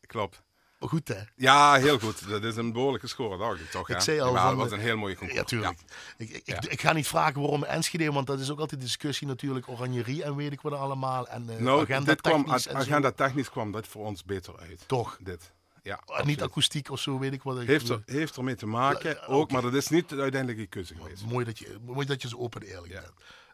[0.07, 0.41] Klopt
[0.87, 1.19] goed, hè?
[1.35, 2.29] Ja, heel goed.
[2.29, 3.89] Dat is een behoorlijke score, dacht ik toch?
[3.89, 5.39] Ik zei al, van, dat was een heel mooie concours.
[5.39, 5.79] Ja, tuurlijk.
[6.17, 9.67] Ik, ik, ik, ga niet vragen waarom Enschede, want dat is ook altijd discussie natuurlijk.
[9.67, 11.27] Oranjerie en weet ik wat allemaal.
[11.27, 12.63] En uh, nou, agenda technisch.
[12.63, 14.83] Kwam, agenda technisch kwam dat voor ons beter uit.
[14.87, 15.17] Toch?
[15.21, 15.51] Dit.
[15.83, 17.57] Ja, ah, niet akoestiek of zo, weet ik wat.
[17.57, 21.25] Heeft, er, heeft ermee te maken, ook, maar dat is niet de uiteindelijke keuze geweest.
[21.25, 23.11] Mooi dat je, mooi dat je zo open en eerlijk bent.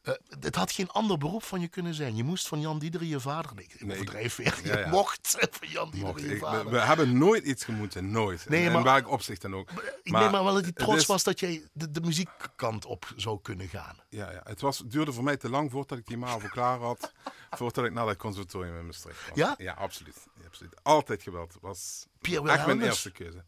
[0.09, 2.15] Uh, het had geen ander beroep van je kunnen zijn.
[2.15, 3.51] Je moest van Jan Dieder je vader.
[3.55, 3.81] Nee, ik
[4.13, 4.59] nee, weer.
[4.63, 4.89] Je ja, ja.
[4.89, 6.71] mocht van Jan Dieder je vader.
[6.71, 8.49] We, hebben nooit iets gemoeten, nooit.
[8.49, 9.71] Nee, en, maar, en ik opzicht dan ook.
[10.03, 13.13] Ik maar, neem maar wel dat die trots was dat jij de, de, muziekkant op
[13.15, 13.97] zou kunnen gaan.
[14.09, 14.41] Ja, ja.
[14.43, 17.13] Het, was, duurde voor mij te lang voordat ik die MAVO klaar had.
[17.57, 19.37] voordat ik naar het conservatorium in Maastricht kwam.
[19.37, 19.55] Ja?
[19.57, 20.27] Ja, absoluut.
[20.45, 20.73] absoluut.
[20.83, 21.57] Altijd geweld.
[21.61, 23.43] was Pierre echt mijn eerste keuze.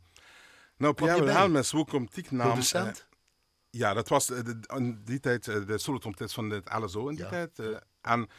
[0.78, 2.47] Nou, Pierre Wilhelmus, hoe komt die naam?
[2.47, 3.08] Producent?
[3.72, 7.28] Ja, dat was de, in die tijd eh, de solotrompetist van het LSO in die
[7.28, 7.62] tijd.
[8.02, 8.30] En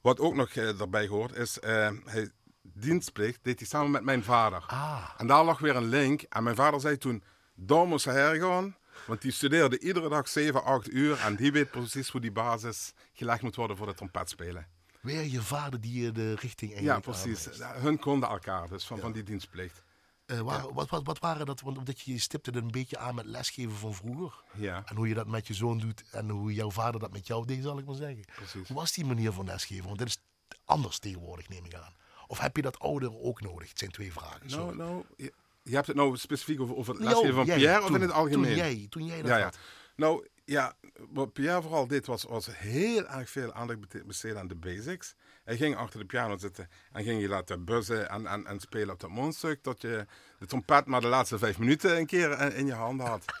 [0.00, 2.30] wat ook nog uh, erbij hoort is, hij
[2.62, 4.64] dienstplicht deed hij samen met mijn vader.
[4.66, 5.10] Ah.
[5.16, 6.22] En daar lag weer een link.
[6.22, 7.22] En mijn vader zei toen,
[7.54, 8.76] daar moest hij hergaan.
[9.06, 11.18] Want die studeerde iedere dag 7, 8 uur.
[11.18, 14.66] En die weet precies hoe die basis gelegd moet worden voor het trompetspelen.
[15.00, 17.48] Weer je vader die je de richting in Ja, precies.
[17.60, 19.82] Hun konden elkaar, dus van, van die dienstplicht.
[20.26, 21.60] Uh, wat, wat, wat, waren dat?
[21.60, 24.42] Want omdat je stipte er een beetje aan met lesgeven van vroeger.
[24.54, 24.82] Ja.
[24.86, 27.46] En hoe je dat met je zoon doet en hoe jouw vader dat met jou
[27.46, 28.24] deed, zal ik maar zeggen.
[28.34, 28.68] Precies.
[28.68, 29.84] Hoe was die manier van lesgeven?
[29.84, 30.18] Want dit is
[30.64, 31.94] anders tegenwoordig, neem ik aan.
[32.26, 33.68] Of heb je dat ouder ook nodig?
[33.68, 34.50] Het zijn twee vragen.
[34.50, 35.32] Nou, nou je,
[35.62, 38.44] je, hebt het nou specifiek over, over het lesgeven van Pierre of in het algemeen?
[38.44, 39.58] Toen jij, toen jij dat ja, had.
[39.96, 40.76] Nou, ja,
[41.10, 45.14] wat Pierre vooral deed was, was heel erg veel aandacht besteden aan de basics.
[45.44, 48.94] Hij ging achter de piano zitten en ging je laten buzzen en, en, en spelen
[48.94, 49.62] op dat mondstuk.
[49.62, 50.06] Tot je
[50.38, 53.24] de trompet maar de laatste vijf minuten een keer in je handen had.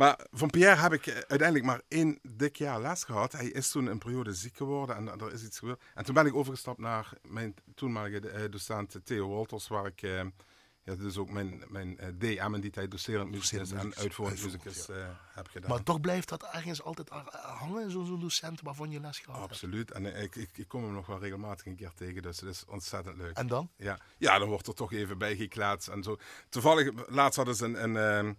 [0.00, 3.32] Maar van Pierre heb ik uiteindelijk maar één dik jaar les gehad.
[3.32, 5.82] Hij is toen een periode ziek geworden en er is iets gebeurd.
[5.94, 10.20] En toen ben ik overgestapt naar mijn toenmalige eh, docent Theo Wolters, waar ik eh,
[10.82, 14.86] ja, dus ook mijn, mijn eh, DM in die tijd docerend muzikus en uitvoerend muzikus
[14.86, 14.94] ja.
[14.94, 15.70] uh, heb gedaan.
[15.70, 19.90] Maar toch blijft dat ergens altijd hangen, zo'n zo docent waarvan je les gehad Absoluut.
[19.90, 22.64] En ik, ik, ik, kom hem nog wel regelmatig een keer tegen, dus het is
[22.66, 23.36] ontzettend leuk.
[23.36, 23.70] En dan?
[23.76, 26.16] Ja, ja dan wordt er toch even bij geklaatst en zo.
[26.48, 27.96] Toevallig, laatst hadden ze een...
[27.96, 28.32] een uh,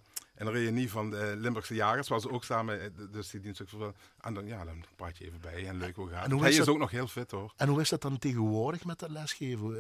[0.48, 3.94] een reunie van de Limburgse jagers, waar ze ook samen, eh, dus die dienst ook
[4.20, 6.68] En dan, ja, dan praat je even bij en leuk hoe gaat Hij is, is
[6.68, 7.54] ook nog heel fit hoor.
[7.56, 9.70] En hoe is dat dan tegenwoordig met dat lesgeven?
[9.70, 9.80] Uh,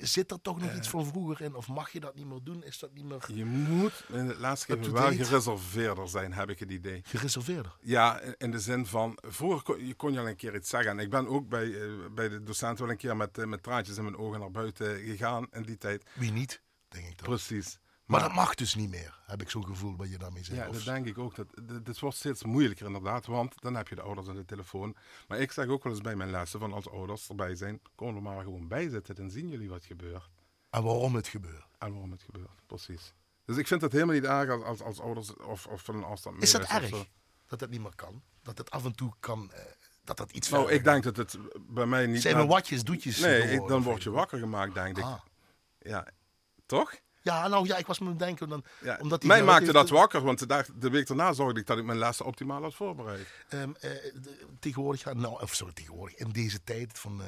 [0.00, 1.54] zit er toch nog uh, iets van vroeger in?
[1.54, 2.64] Of mag je dat niet meer doen?
[2.64, 3.24] Is dat niet meer...
[3.34, 7.00] Je moet in het lesgeven wel gereserveerder zijn, heb ik het idee.
[7.04, 7.76] Gereserveerder?
[7.80, 10.90] Ja, in de zin van, vroeger kon je, kon je al een keer iets zeggen.
[10.90, 13.96] En ik ben ook bij, uh, bij de docent wel een keer met, met traantjes
[13.96, 16.04] in mijn ogen naar buiten gegaan in die tijd.
[16.12, 17.26] Wie niet, denk ik dan.
[17.26, 17.78] Precies.
[18.04, 20.66] Maar, dat mag dus niet meer, heb ik zo'n gevoel wat je daarmee zegt.
[20.66, 21.34] Ja, dat denk ik ook.
[21.34, 21.48] Dat,
[21.86, 24.96] dat, wordt steeds moeilijker inderdaad, want dan heb je de ouders aan de telefoon.
[25.28, 28.16] Maar ik zeg ook wel eens bij mijn lessen van als ouders erbij zijn, kom
[28.16, 30.30] er maar gewoon bij zitten, dan zien jullie wat gebeurt.
[30.70, 31.66] En waarom het gebeurt.
[31.78, 33.14] En waarom het gebeurt, precies.
[33.44, 36.04] Dus ik vind het helemaal niet erg als, als, als ouders of, of van een
[36.04, 36.90] afstand Is dat erg,
[37.46, 38.22] dat het niet meer kan?
[38.42, 39.50] Dat het af en toe kan...
[39.54, 39.60] Uh,
[40.04, 41.38] dat dat iets Nou, ik denk dat het
[41.68, 42.22] bij mij niet...
[42.22, 43.18] Zijn er watjes, doetjes?
[43.18, 45.04] Nee, dan word je wakker gemaakt, denk ik.
[45.04, 45.20] Ah.
[45.78, 46.08] Ja,
[46.66, 46.94] toch?
[47.24, 48.48] Ja, nou ja, ik was me denken.
[48.48, 48.64] Dan,
[49.00, 51.78] omdat die mij maakte dat wakker, want de, dag, de week daarna zorgde ik dat
[51.78, 53.26] ik mijn lessen optimaal had voorbereid.
[53.50, 53.90] Um, uh,
[54.60, 57.26] tegenwoordig, nou, of sorry, tegenwoordig, in deze tijd van uh,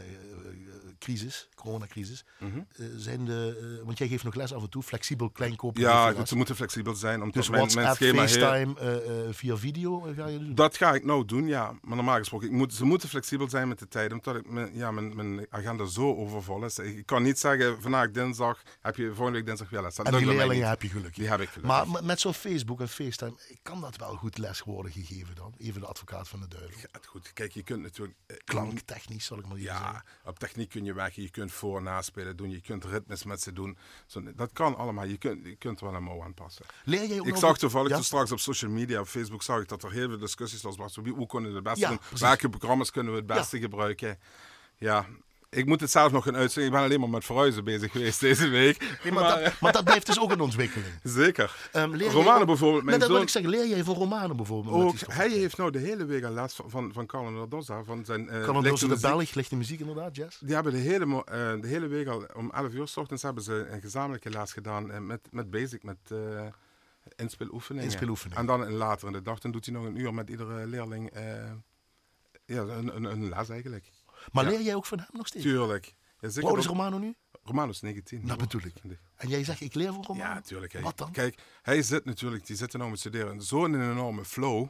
[0.99, 2.67] crisis, coronacrisis, mm -hmm.
[2.97, 5.81] zijn de, want jij geeft nog les af en toe, flexibel kleinkopen.
[5.81, 7.23] Ja, ze moeten flexibel zijn.
[7.23, 8.75] Om dus mijn, mijn schema FaceTime,
[9.33, 10.55] via video ga je doen?
[10.55, 11.75] Dat ga ik nou doen, ja.
[11.83, 14.75] Maar normaal gesproken, ik moet, ze moeten flexibel zijn met de tijd, omdat ik, mijn,
[14.75, 16.79] ja, mijn, mijn agenda zo overvol is.
[16.79, 20.83] Ik kan niet zeggen, vandaag dinsdag heb je volgende week dinsdag en die leerlingen heb
[20.83, 21.15] je gelukkig.
[21.15, 21.87] Die heb ik gelukkig.
[21.87, 25.55] Maar met zo'n Facebook en FaceTime kan dat wel goed les worden gegeven dan?
[25.59, 26.79] Even de advocaat van de duivel.
[26.93, 27.33] Ja, goed.
[27.33, 28.19] Kijk, je kunt natuurlijk...
[28.27, 30.03] Eh, Klanktechnisch, zal ik maar ja, zeggen.
[30.25, 31.15] Ja, op techniek kun je weg.
[31.15, 32.51] Je kunt voor- naspelen doen.
[32.51, 33.79] Je kunt ritmes met ze doen.
[34.07, 35.05] Zo, dat kan allemaal.
[35.05, 36.67] Je kunt, je kunt wel een mouw aanpassen.
[36.85, 39.83] Leer jij ook ik zag toevallig straks op social media, op Facebook, zag ik dat
[39.83, 40.95] er heel veel discussies was.
[40.95, 42.01] Hoe kunnen we het beste doen?
[42.19, 44.19] Welke programma's kunnen we het beste gebruiken?
[44.79, 45.07] Ja,
[45.57, 46.73] Ik moet het zelf nog gaan uitzoeken.
[46.73, 48.99] Ik ben alleen maar met verhuizen bezig geweest deze week.
[49.05, 50.95] maar, maar, dat, maar, dat, blijft dus ook een ontwikkeling.
[51.03, 51.69] Zeker.
[51.73, 52.85] Um, romanen bijvoorbeeld.
[52.85, 53.51] Mijn dat wil ik zeggen.
[53.51, 54.75] Leer jij van romanen bijvoorbeeld?
[54.75, 57.85] Ook, hij heeft nou de hele week al les van, van, van Carlo Dossa.
[57.85, 60.39] Van zijn, uh, Carlo Dossa, de Belg, lichte muziek inderdaad, jazz?
[60.41, 61.23] Die hebben de hele, uh,
[61.63, 64.91] de hele week al om 11 uur s ochtends hebben ze een gezamenlijke les gedaan
[64.91, 65.99] uh, met, met Basic, met...
[66.13, 66.47] Uh,
[67.17, 67.89] inspeeloefeningen.
[67.89, 68.41] inspeeloefeningen.
[68.41, 71.11] En dan later in de dag, dan doet hij nog een uur met iedere leerling
[72.47, 73.91] ja, een, een, een les eigenlijk.
[74.33, 75.45] Maar leer jij ook van hem nog steeds?
[75.45, 75.95] Tuurlijk.
[76.21, 77.15] Ja, Hoe oud is Romano nu?
[77.43, 78.27] Romano is 19.
[78.27, 78.99] Dat bedoel ik.
[79.17, 80.29] En jij zegt, ik leer van Romano?
[80.29, 80.73] Ja, natuurlijk.
[80.81, 81.13] Wat dan?
[81.13, 84.69] Kijk, hij zit natuurlijk, die zit er nou met studeren, zo'n enorme flow.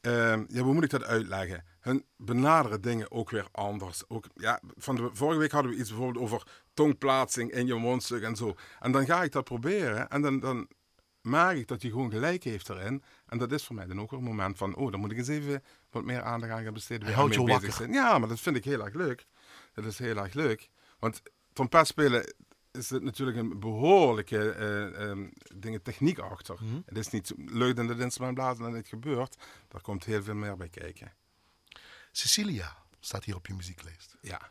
[0.00, 1.64] Uh, ja, hoe moet ik dat uitleggen?
[1.80, 4.02] Hun benaderen dingen ook weer anders.
[4.08, 6.42] Ook, ja, van de, vorige week hadden we iets bijvoorbeeld over
[6.74, 8.54] tongplaatsing in je mondstuk en zo.
[8.80, 10.68] En dan ga ik dat proberen en dan, dan
[11.32, 13.02] ik dat hij gewoon gelijk heeft erin.
[13.26, 15.28] En dat is voor mij dan ook een moment van, oh, dan moet ik eens
[15.28, 17.06] even wat meer aandacht aan gaan besteden.
[17.06, 17.72] Hij houdt je wakker.
[17.72, 17.92] Zijn.
[17.92, 19.26] Ja, maar dat vind ik heel erg leuk.
[19.74, 20.68] Dat is heel erg leuk.
[20.98, 21.22] Want
[21.52, 22.34] trompet spelen
[22.72, 26.56] is het natuurlijk een behoorlijke uh, dingen techniek achter.
[26.60, 26.80] Mhm.
[26.84, 29.36] Het is niet leuk dat het instrument blazen en het gebeurt.
[29.68, 31.12] Daar komt heel veel meer bij kijken.
[32.12, 34.16] Cecilia staat hier op je muzieklijst.
[34.20, 34.50] Ja.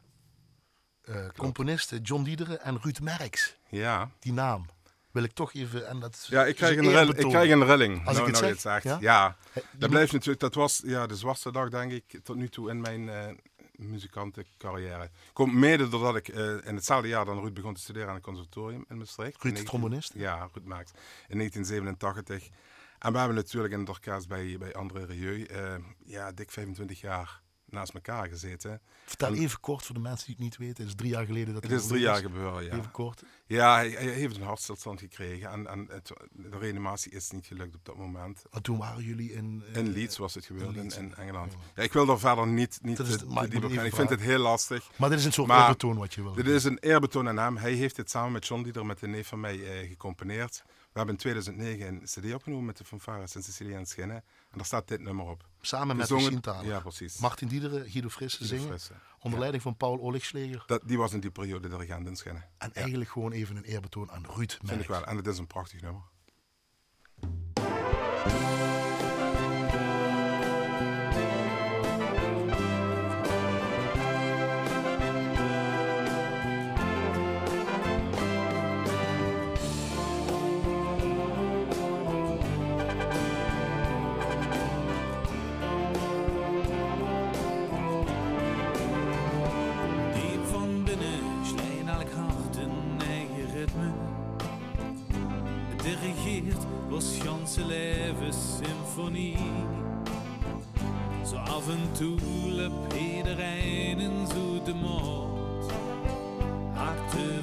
[1.05, 3.57] Uh, componisten John Diederen en Ruud Merks.
[3.69, 4.11] Ja.
[4.19, 4.65] Die naam
[5.13, 5.87] wil ik toch even.
[5.87, 8.05] En dat ja, ik krijg, een, rel, ik krijg een relling.
[8.05, 8.97] Als nou, ik het nou zeg, ja?
[8.99, 9.37] ja.
[9.71, 12.81] Dat blijft natuurlijk, dat was ja, de zwartste dag, denk ik, tot nu toe in
[12.81, 13.25] mijn uh,
[13.71, 15.09] muzikantencarrière.
[15.33, 18.23] Komt mede doordat ik uh, in hetzelfde jaar dan Ruud begon te studeren aan het
[18.23, 19.43] conservatorium in Maastricht.
[19.43, 20.13] Ruud, trombonist?
[20.15, 20.91] Ja, Ruud Maakt.
[21.27, 22.49] In 1987.
[22.99, 27.01] En we hebben natuurlijk in het orkest bij, bij André Rieu, uh, ja, dik 25
[27.01, 27.41] jaar
[27.73, 28.81] naast elkaar gezeten.
[29.05, 30.83] Vertel even kort voor de mensen die het niet weten.
[30.83, 32.71] Het is drie jaar geleden dat Het is drie jaar gebeurd, ja.
[32.71, 33.23] Even kort.
[33.45, 37.75] Ja, hij, hij, heeft een hartstilstand gekregen en, en het, de reanimatie is niet gelukt
[37.75, 38.43] op dat moment.
[38.51, 39.63] Maar toen waren jullie in...
[39.69, 41.53] Uh, in Leeds was het gebeurd, in, in, Engeland.
[41.75, 43.85] Ja, ik wil daar verder niet, niet dat is, te, te diep gaan.
[43.85, 44.89] Ik vind het heel lastig.
[44.95, 46.33] Maar dit is een soort maar, eerbetoon wat je wil.
[46.33, 47.57] Dit is een eerbetoon aan hem.
[47.57, 50.63] Hij heeft dit samen met John er met een neef van mij uh, gecomponeerd.
[50.65, 54.23] We hebben in 2009 een cd opgenomen met de fanfares en Cecilia en Schinnen.
[54.53, 55.47] En daar staat dit nummer op.
[55.61, 57.17] Samen met de Ja, precies.
[57.17, 58.67] Martin Diederen, Guido Frisse zingen.
[58.67, 58.93] Frisse.
[59.19, 60.63] Onder leiding van Paul Olichsleger.
[60.65, 62.49] Dat, die was in die periode de regent in Schinnen.
[62.57, 62.81] En ja.
[62.81, 64.57] eigenlijk gewoon even een eerbetoon aan Ruud.
[64.63, 65.05] Vind ik wel.
[65.05, 66.01] En het is een prachtig nummer.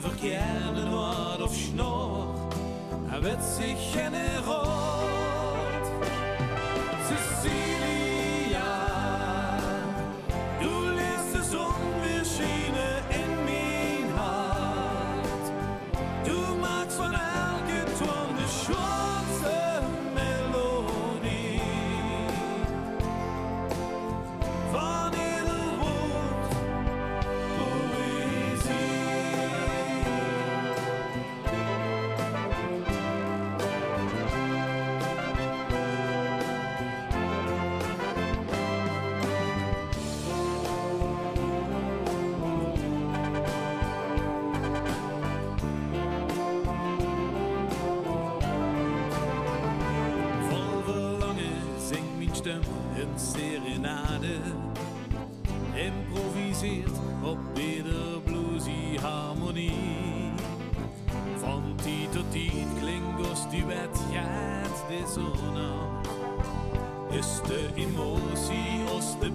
[0.00, 2.26] verkeerde noord of snoor,
[3.20, 4.12] werd zich en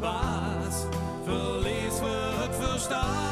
[0.05, 0.85] baas,
[1.23, 3.25] verlies we het verstand.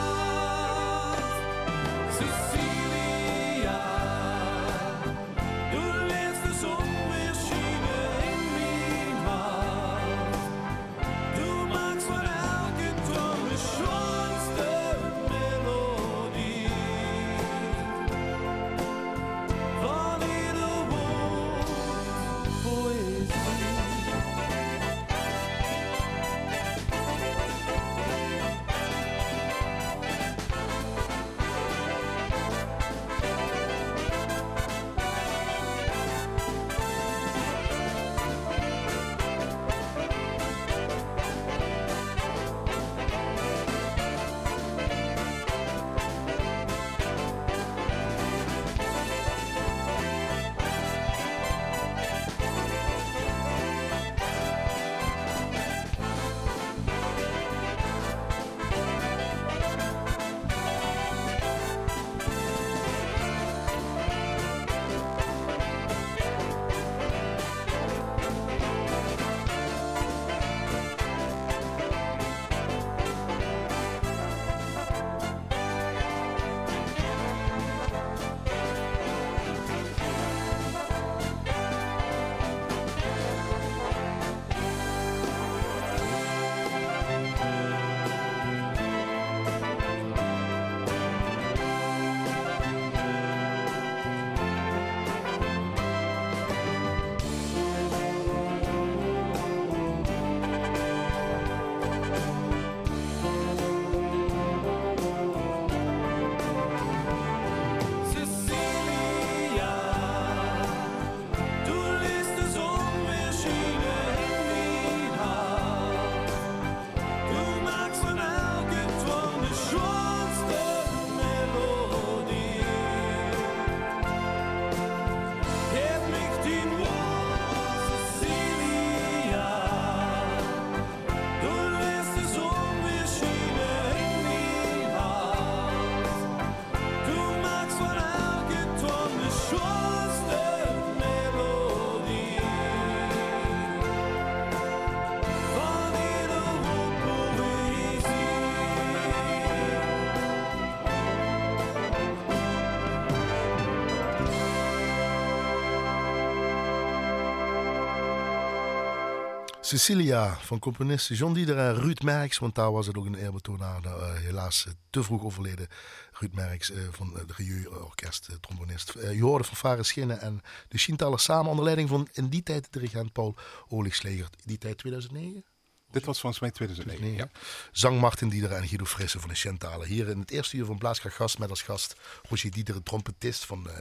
[159.78, 163.64] Cecilia van componisten John Dieder en Ruud Merks, want daar was het ook een eerbetoon
[163.64, 163.82] aan.
[163.86, 165.68] Uh, helaas uh, te vroeg overleden.
[166.12, 168.94] Ruud Merks uh, van de Rieu Orkest, trombonist.
[168.94, 172.80] je hoorde van Schinnen en de Schienthalers samen onder leiding van in die tijd de
[172.80, 173.36] dirigent Paul
[173.68, 174.30] Oligsleger.
[174.46, 175.44] Die tijd 2009?
[175.92, 177.16] Dit was volgens mij 2009.
[177.16, 177.30] Ja.
[177.72, 179.88] Zang Martin Dieder en Guido Frisse van de Schentalen.
[179.88, 181.96] Hier in het eerste uur van Blaaskracht Gast met als gast
[182.30, 183.74] Roger Dieder, een trompetist van uh,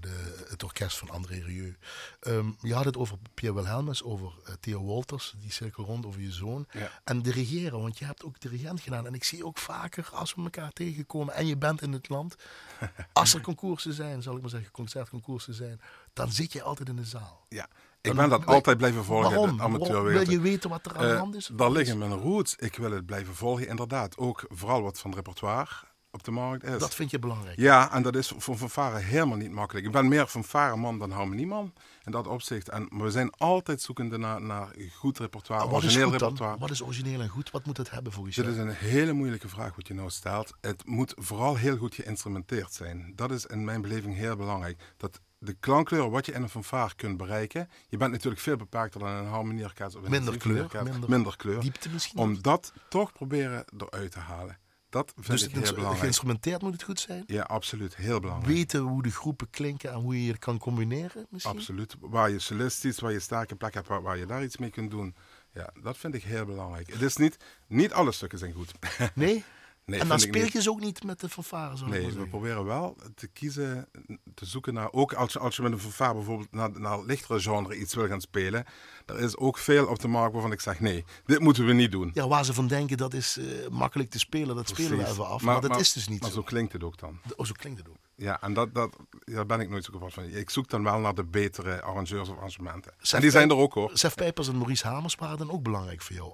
[0.00, 1.76] de, het orkest van André Rieu.
[2.20, 6.20] Um, je had het over Pierre Wilhelmus, over uh, Theo Wolters, die cirkel rond over
[6.20, 6.66] je zoon.
[6.72, 6.90] Ja.
[7.04, 9.06] En dirigeren, want je hebt ook dirigent gedaan.
[9.06, 12.36] En ik zie ook vaker, als we elkaar tegenkomen en je bent in het land,
[13.12, 15.80] als er concoursen zijn, zal ik maar zeggen, concertconcoursen zijn,
[16.12, 17.46] dan zit je altijd in de zaal.
[17.48, 17.68] Ja.
[18.02, 19.60] Ik ben dat altijd blijven volgen, waarom?
[19.60, 20.26] amateurwereld.
[20.26, 21.50] Wil je weten wat er aan de hand is?
[21.50, 22.56] Uh, daar liggen mijn roots.
[22.56, 24.16] Ik wil het blijven volgen, inderdaad.
[24.16, 25.70] Ook vooral wat van repertoire
[26.10, 26.78] op de markt is.
[26.78, 27.58] Dat vind je belangrijk?
[27.58, 29.86] Ja, en dat is voor fanfare helemaal niet makkelijk.
[29.86, 31.72] Ik ben meer fanfareman dan harmonieman
[32.04, 32.68] in dat opzicht.
[32.68, 36.52] En, we zijn altijd zoekende naar, naar goed repertoire, wat origineel is goed repertoire.
[36.52, 36.60] Dan?
[36.60, 37.50] Wat is origineel en goed?
[37.50, 40.52] Wat moet het hebben voor Dit is een hele moeilijke vraag wat je nou stelt.
[40.60, 43.12] Het moet vooral heel goed geïnstrumenteerd zijn.
[43.16, 44.82] Dat is in mijn beleving heel belangrijk.
[44.96, 47.68] Dat de klankkleur, wat je in een fanfare kunt bereiken.
[47.88, 51.60] Je bent natuurlijk veel beperkter dan een harmonieorkest of een minder kleur, minder, minder kleur.
[51.60, 52.18] Diepte misschien.
[52.18, 54.58] Om dat toch proberen eruit te halen.
[54.90, 55.98] Dat vind dus ik heel belangrijk.
[55.98, 57.24] Geïnstrumenteerd moet het goed zijn?
[57.26, 57.96] Ja, absoluut.
[57.96, 58.54] Heel belangrijk.
[58.54, 61.56] Weten hoe de groepen klinken en hoe je het kan combineren misschien?
[61.56, 61.96] Absoluut.
[62.00, 64.90] Waar je solistisch, waar je sterke plek hebt, waar, waar, je daar iets mee kunt
[64.90, 65.14] doen.
[65.52, 66.92] Ja, dat vind ik heel belangrijk.
[66.92, 67.36] Het is niet,
[67.66, 68.72] niet alle stukken zijn goed.
[69.14, 69.44] Nee?
[69.84, 71.76] Nee, en dan speel je ze ook niet met de fanfare?
[71.76, 73.88] Zo Nee, we proberen wel te kiezen,
[74.34, 74.92] te zoeken naar...
[74.92, 78.06] Ook als je, als je met een fanfare bijvoorbeeld naar, naar lichtere genre iets wil
[78.06, 78.64] gaan spelen...
[79.06, 81.90] Er is ook veel op de markt waarvan ik zeg, nee, dit moeten we niet
[81.92, 82.10] doen.
[82.14, 85.26] Ja, waar ze van denken dat is uh, makkelijk te spelen, dat spelen we even
[85.26, 85.42] af.
[85.42, 86.36] Maar, dat is dus niet Maar zo.
[86.36, 87.20] zo klinkt het ook dan.
[87.36, 87.96] Oh, zo klinkt het ook.
[88.14, 90.24] Ja, en dat, dat, daar ben ik nooit zo van.
[90.24, 92.92] Ik zoek dan wel naar de betere arrangeurs of arrangementen.
[92.98, 93.90] Sef en die zijn er ook hoor.
[93.94, 96.32] Sef Pijpers en Maurice Hamers waren dan ook belangrijk voor jou?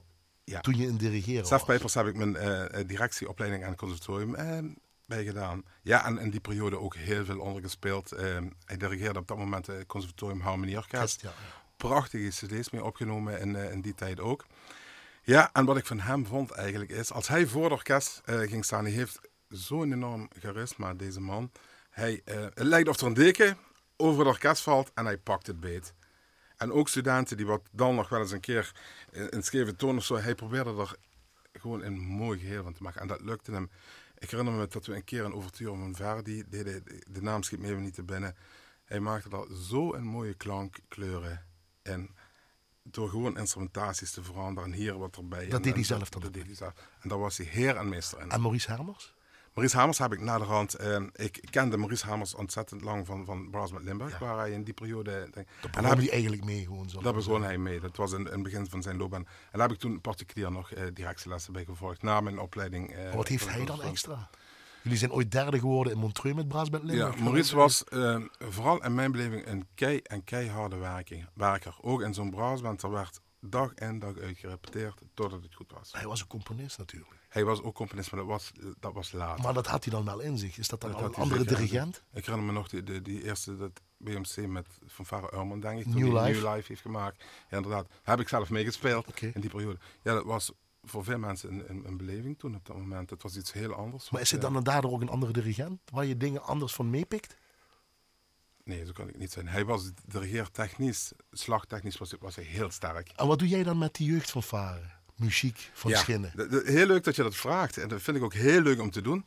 [0.51, 0.61] Ja.
[0.61, 4.73] Toen je in dirigeren Sef Pijpers heb ik mijn uh, directieopleiding aan het conservatorium uh,
[5.07, 5.65] bij gedaan.
[5.83, 8.13] Ja, en in die periode ook heel veel ondergespeeld.
[8.13, 8.19] Uh,
[8.65, 11.23] hij dirigeerde op dat moment het conservatorium Harmonieorkest.
[11.23, 11.63] Ja, ja.
[11.77, 14.47] Prachtige cd's mee opgenomen in, in die tijd ook.
[15.23, 18.65] Ja, en wat ik van hem vond eigenlijk is, als hij voor het orkest ging
[18.65, 21.51] staan, hij heeft zo'n enorm charisma, deze man.
[21.91, 23.59] Hij, het lijkt of er een deken
[23.97, 25.95] over het orkest valt en hij pakt het beet.
[26.57, 28.73] En ook studenten die wat dan nog wel eens een keer
[29.31, 30.97] in scheve toon of zo, hij probeerde er
[31.53, 33.01] gewoon een mooi geheel van te maken.
[33.01, 33.71] En dat lukte hem.
[34.19, 37.59] Ik herinner me dat we een keer een overtuur van Verdi deden, de naam schiet
[37.59, 38.37] me even niet te binnen.
[38.85, 41.45] Hij maakte daar zo een mooie klankkleuren
[41.83, 42.11] in.
[42.83, 45.45] Door gewoon instrumentaties te veranderen en hier wat erbij.
[45.49, 46.23] Dat en, deed hij zelf dan?
[46.23, 46.73] Dat deed hij zelf.
[47.01, 48.31] En daar was hij heer en meester in.
[48.31, 49.15] En Maurice Hamers?
[49.57, 50.81] Maurice Hamers heb ik naderhand.
[50.81, 54.19] Uh, ik kende Maurice Hamers ontzettend lang van, van Brass met Limburg, Ja.
[54.27, 55.11] waar hij in die periode.
[55.11, 57.01] Denk, Daar en begon heb hij ik, eigenlijk mee gewoon zo.
[57.03, 57.81] daar begon hij mee.
[57.81, 59.25] Dat was in, in het begin van zijn loopbaan.
[59.27, 62.03] En daar heb ik toen particulier nog eh, directielessen bij gevolgd.
[62.03, 62.95] Na mijn opleiding.
[62.95, 64.31] eh, wat heeft hij dan extra?
[64.83, 67.17] Jullie zijn ooit derde geworden in Montreux met Brass met Limburg.
[67.17, 70.77] Ja, Maurice was eh, vooral in mijn beleving een kei en keiharde
[71.35, 71.77] werker.
[71.81, 75.93] Ook in zo'n brassband, er werd dag in dag uit gerepeteerd totdat het goed was.
[75.93, 77.26] Hij was een componist natuurlijk.
[77.37, 79.45] Hij was ook componist, maar dat was, dat was later.
[79.45, 80.59] Maar dat had hij dan wel in zich.
[80.59, 82.03] Is dat dan Dat een andere zeker dirigent?
[82.13, 85.87] Ik herinner me nog die, die, die eerste dat BMC met Fanfare Urman, denk ik.
[85.87, 86.41] New Life.
[86.41, 87.25] New Life heeft gemaakt.
[87.51, 87.87] Ja, inderdaad.
[88.03, 89.79] Heb ik zelf meegespeeld in die periode.
[90.03, 93.11] Ja, dat was voor veel mensen een, een, een beleving toen op dat moment.
[93.11, 94.11] Het was iets heel anders.
[94.11, 95.81] Maar is het dan daardoor ook een andere dirigent?
[95.93, 97.37] Waar je dingen anders van meepikt?
[98.65, 99.49] Nee, zo kan ik niet zijn.
[99.49, 103.09] Hij was dirigeertechnisch, slagtechnisch was, was hij heel sterk.
[103.17, 104.95] En wat doe jij dan met die jeugd van Varen?
[105.17, 106.33] Muziek van Ja, Schinnen.
[106.65, 107.77] heel leuk dat je dat vraagt.
[107.79, 109.27] En dat vind ik ook heel leuk om te doen.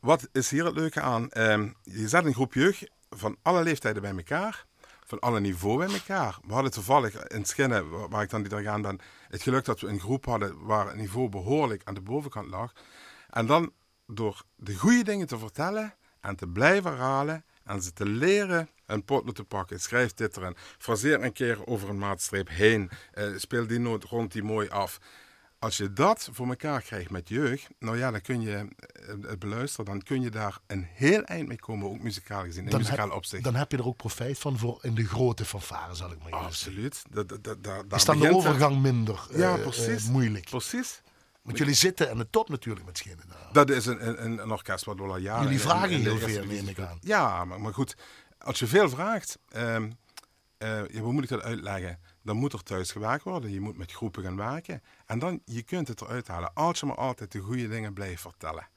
[0.00, 1.30] Wat is hier het leuke aan?
[1.30, 4.66] Ehm, je zet een groep jeugd van alle leeftijden bij elkaar.
[5.06, 6.38] Van alle niveaus bij elkaar.
[6.46, 8.98] We hadden toevallig in Schinnen, waar- waar ik dan die dirigent ben,
[9.28, 12.72] het geluk dat we een groep hadden waar het niveau behoorlijk aan de bovenkant lag.
[13.30, 13.72] En dan
[14.06, 19.04] door de goede dingen te vertellen en te blijven herhalen en ze te leren een
[19.04, 19.80] potlood te pakken.
[19.80, 20.56] Schrijf dit erin.
[20.78, 22.90] Fraseer een keer over een maatstreep heen.
[23.12, 24.98] Eh, speel die noot rond die mooi af.
[25.58, 29.38] Als je dat voor elkaar krijgt met jeugd, nou ja, dan kun je eh, het
[29.38, 32.80] beluisteren, dan kun je daar een heel eind mee komen, ook muzikaal gezien, in Dan
[32.80, 33.44] muzikaal heb, opzicht.
[33.44, 36.28] dan heb je er ook profijt van voor in de grote fanfare, zal ik maar
[36.28, 36.46] zeggen.
[36.46, 37.02] Absoluut.
[37.10, 38.34] Dat, daar Is dan de het.
[38.34, 40.08] overgang minder Ja, eh, precies.
[40.08, 40.44] moeilijk?
[40.50, 41.02] Precies.
[41.42, 43.28] Want jullie zitten aan de top natuurlijk met Schinnen.
[43.28, 43.52] daar.
[43.52, 45.42] Dat is een, een, een orkest wat al jaren...
[45.42, 46.98] Jullie vragen in heel veel, neem ik aan.
[47.00, 47.96] Ja, maar, maar goed.
[48.38, 49.76] Als je veel vraagt, eh,
[50.58, 51.98] ja, hoe moet ik dat uitleggen?
[52.22, 53.50] Dan moet er thuis gewerkt worden.
[53.50, 54.82] Je moet met groepen gaan werken.
[55.06, 56.54] En dan, je kunt het eruit halen.
[56.54, 58.68] Als je maar altijd de goede dingen blijft vertellen.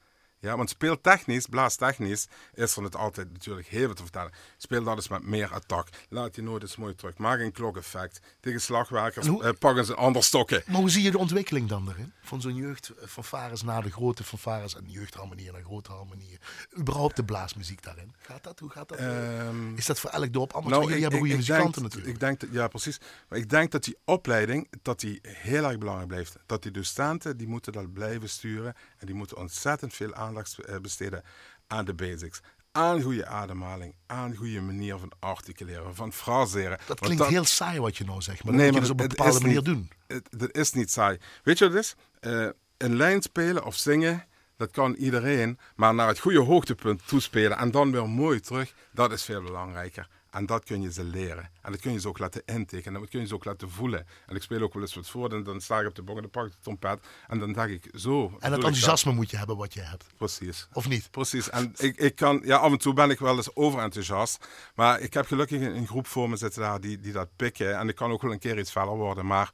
[0.46, 4.32] Ja, want speeltechnisch, blaastechnisch, is er het altijd natuurlijk heel veel te vertellen.
[4.56, 5.88] Speel dat eens met meer attack.
[6.08, 7.18] Laat die nooit eens mooi terug.
[7.18, 8.20] Maak een klokeffect.
[8.40, 10.62] Tegen slagwerkers hoe, eh, pakken ze ander stokken.
[10.66, 12.12] Maar hoe zie je de ontwikkeling dan erin?
[12.22, 16.38] Van zo'n jeugdfanfares naar de grote fanfares en jeugdharmonieën naar grote harmonieën.
[16.78, 18.14] Überhaupt de blaasmuziek daarin.
[18.18, 18.58] Gaat dat?
[18.58, 19.00] Hoe gaat dat?
[19.00, 20.74] Um, is dat voor elk dorp anders?
[20.74, 22.12] Nou, jullie hebben goede muzikanten natuurlijk.
[22.12, 23.00] Ik denk, ja, precies.
[23.28, 26.36] Maar ik denk dat die opleiding dat die heel erg belangrijk blijft.
[26.46, 28.74] Dat die docenten die moeten dat blijven sturen.
[28.98, 31.22] En die moeten ontzettend veel aandacht eh, besteden
[31.66, 32.40] aan de basics
[32.76, 36.78] aan goede ademhaling, aan goede manier van articuleren, van fraseren.
[36.86, 39.10] Dat klinkt heel saai wat je nou zegt, maar nee, dat moet je dus op
[39.10, 39.90] een bepaalde manier doen.
[40.06, 41.18] Het, is niet saai.
[41.42, 41.94] Weet je wat het is?
[42.32, 44.24] Uh, een lijn spelen of zingen,
[44.56, 49.12] dat kan iedereen, maar naar het goede hoogtepunt toespelen en dan weer mooi terug, dat
[49.12, 50.08] is veel belangrijker.
[50.36, 51.50] En dat kun je ze leren.
[51.62, 52.94] En dat kun je ze ook laten intekenen.
[52.94, 54.06] En dat kun je ze ook laten voelen.
[54.26, 55.32] En ik speel ook wel eens wat voor.
[55.32, 57.06] En dan sta ik op de bok en dan pak ik de trompet.
[57.28, 58.24] En dan denk ik zo.
[58.24, 60.04] En dat enthousiasme moet je hebben wat je hebt.
[60.16, 60.68] Precies.
[60.72, 61.10] Of niet?
[61.10, 61.50] Precies.
[61.50, 64.46] En ik, ik kan, ja, af en toe ben ik wel eens overenthousiast.
[64.74, 67.78] Maar ik heb gelukkig een, groep voor me zitten daar die, die dat pikken.
[67.78, 69.26] En ik kan ook wel een keer iets verder worden.
[69.26, 69.52] Maar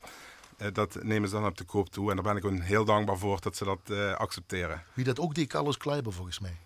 [0.56, 2.10] eh, dat nemen ze dan op de koop toe.
[2.10, 4.82] En daar ben ik ook heel dankbaar voor dat ze dat uh, accepteren.
[4.92, 6.56] Wie dat ook deed, Carlos Kleiber volgens mij.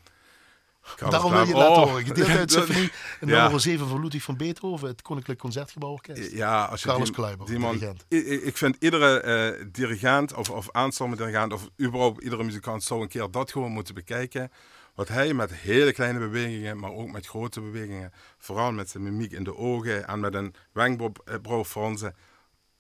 [0.95, 1.89] Daarom wil je laten oh.
[1.89, 2.05] horen.
[2.05, 6.32] Gedeeld uit symfonie nummer 7 van Ludwig van Beethoven, het Koninklijk Concertgebouworkest.
[6.32, 8.05] Ja, als je Carlos Kleiber, die man, dirigent.
[8.47, 9.22] Ik, vind iedere
[9.61, 13.72] uh, dirigent of, of aanstormende dirigent of überhaupt iedere muzikant zou een keer dat gewoon
[13.72, 14.51] moeten bekijken.
[14.95, 19.32] Wat hij met hele kleine bewegingen, maar ook met grote bewegingen, vooral met zijn mimiek
[19.32, 22.14] in de ogen en met een wenkbrauwfronsen,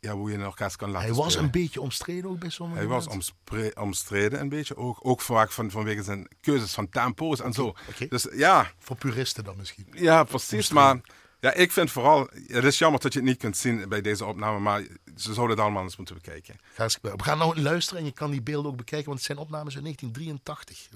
[0.06, 2.78] ja, hoe je een orkest kan laten Hij was een beetje omstreden ook bij sommige
[2.78, 3.30] Hij was
[3.74, 7.74] omstreden een beetje, ook, ook vaak van, vanwege zijn keuzes van tempo's en zo.
[8.08, 8.70] Dus ja.
[8.78, 9.86] Voor puristen dan misschien.
[9.92, 10.70] Ja, precies.
[10.70, 11.00] Maar
[11.40, 14.24] ja, ik vind vooral, het is jammer dat je het niet kunt zien bij deze
[14.24, 14.82] opname, maar
[15.16, 16.56] ze zouden het allemaal eens moeten bekijken.
[17.00, 19.74] We gaan nou luisteren en je kan die beelden ook bekijken, want het zijn opnames
[19.74, 20.88] uit 1983.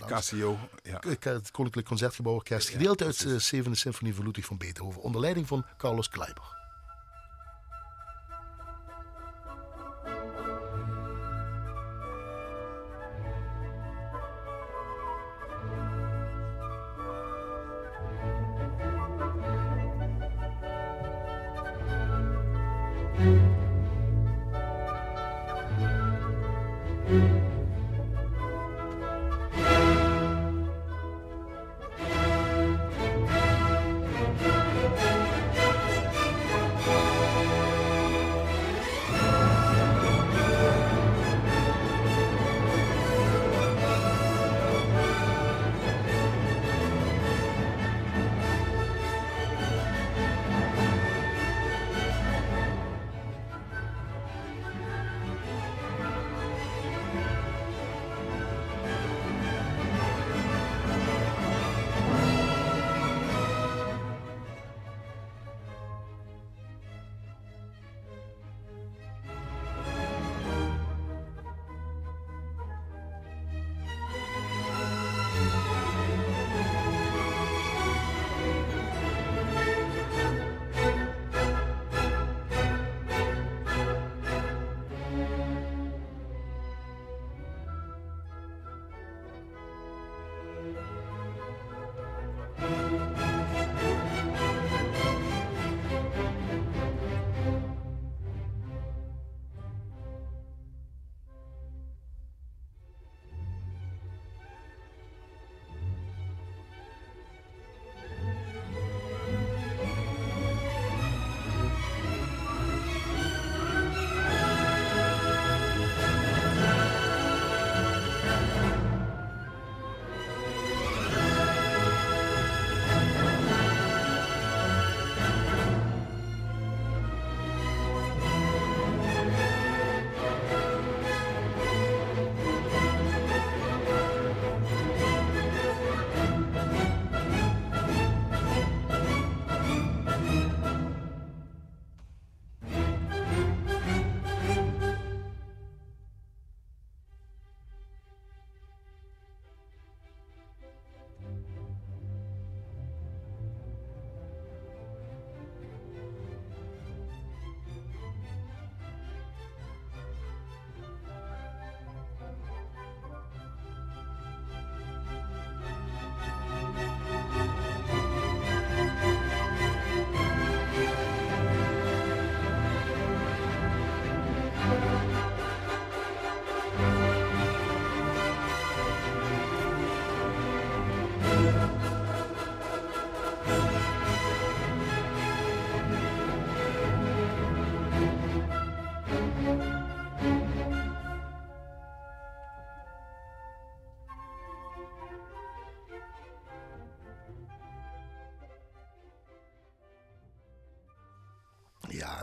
[0.00, 1.00] Uh, Casio, ja.
[1.20, 5.64] Het Koninklijk Concertgebouworkest, gedeeld uit de zevende symfonie van Ludwig van Beethoven, onder leiding van
[5.76, 6.57] Carlos Kleiber.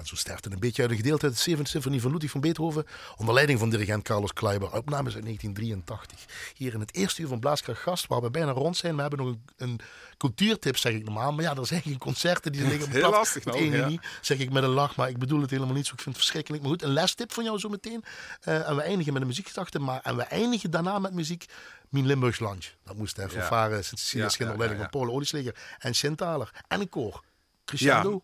[0.05, 2.41] en zo sterft een beetje uit een gedeelte uit de 7 symfonie van Ludwig van
[2.41, 2.85] Beethoven.
[3.17, 4.73] Onder leiding van dirigent Carlos Kleiber.
[4.73, 6.53] Opnames uit 1983.
[6.55, 8.95] Hier in het eerste uur van Blaaskracht Gast, waar we bijna rond zijn.
[8.95, 9.79] We hebben nog een, een
[10.17, 11.33] cultuurtip, zeg ik normaal.
[11.33, 13.87] Maar ja, er zijn geen concerten die liggen op Heel lastig nou, ja.
[13.87, 14.95] niet, zeg ik met een lach.
[14.95, 15.93] Maar ik bedoel het helemaal niet zo.
[15.93, 16.63] Ik vind het verschrikkelijk.
[16.63, 18.03] Maar goed, een lestip van jou zo meteen.
[18.47, 19.79] Uh, en we eindigen met een muziekgedachte.
[19.79, 21.45] Maar, en we eindigen daarna met muziek.
[21.89, 22.65] Mijn Limburgs Lunch.
[22.83, 23.47] Dat moest even ja.
[23.47, 23.85] varen.
[23.85, 25.55] Cecilia ja, ja, ja, van Polen Oliesleger.
[25.79, 26.63] En Sint-Taler.
[26.67, 27.23] En een koor.
[27.65, 28.23] Crescendo.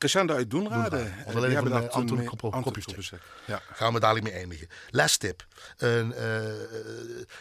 [0.00, 1.14] Crescendo uit Doenraden.
[1.26, 2.24] Onder leiding van uh, Anton
[2.62, 3.20] Kopjestek.
[3.46, 3.60] Ja.
[3.72, 4.68] Gaan we dadelijk mee eindigen.
[4.90, 5.46] Lestip.
[5.78, 6.08] Uh,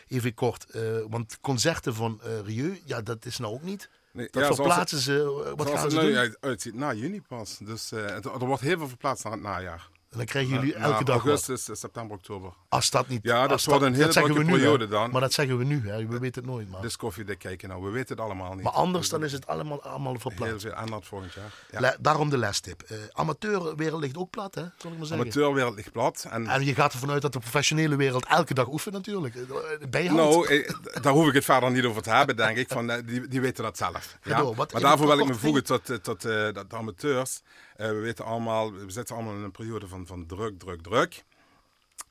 [0.08, 0.66] even kort.
[0.76, 3.90] Uh, want concerten van Rieu, ja, dat is nou ook niet.
[4.12, 5.54] Nee, dat ja, verplaatsen ze.
[5.56, 7.58] Wat gaan ze nu uitziet na juni pas.
[7.58, 9.90] Dus er wordt heel veel verplaatst naar het najaar.
[10.10, 11.78] En dan krijgen jullie elke dag augustus, wat.
[11.78, 12.54] september, oktober.
[12.70, 13.20] Als dat niet...
[13.24, 15.12] Ja, dat wordt een hele drukke periode dan.
[15.12, 16.08] Maar dat zeggen we nu, hè.
[16.08, 16.70] we weten het nooit.
[16.70, 16.82] Maar.
[16.82, 18.64] Dus koffiedik kijken, nou, we weten het allemaal niet.
[18.64, 20.64] Maar anders dan is het allemaal, allemaal verplaatst.
[20.64, 21.82] Heel veel volgend jaar.
[21.82, 21.96] Ja.
[22.00, 22.84] daarom de lestip.
[22.92, 25.26] Uh, amateurwereld ligt ook plat, hè, zal ik maar zeggen.
[25.26, 26.26] Amateurwereld ligt plat.
[26.30, 29.36] En, en je gaat ervan uit dat de professionele wereld elke dag oefent natuurlijk.
[29.36, 30.18] Eh, Bijhand.
[30.18, 32.68] Nou, eh, daar hoef ik het verder niet over te hebben, denk ik.
[32.68, 34.18] Van, die, die weten dat zelf.
[34.24, 34.44] Ja?
[34.56, 37.42] maar daarvoor wil ik me voegen tot, tot de amateurs.
[37.80, 41.24] Uh, we weten allemaal, we zitten allemaal in een periode van, van druk, druk, druk.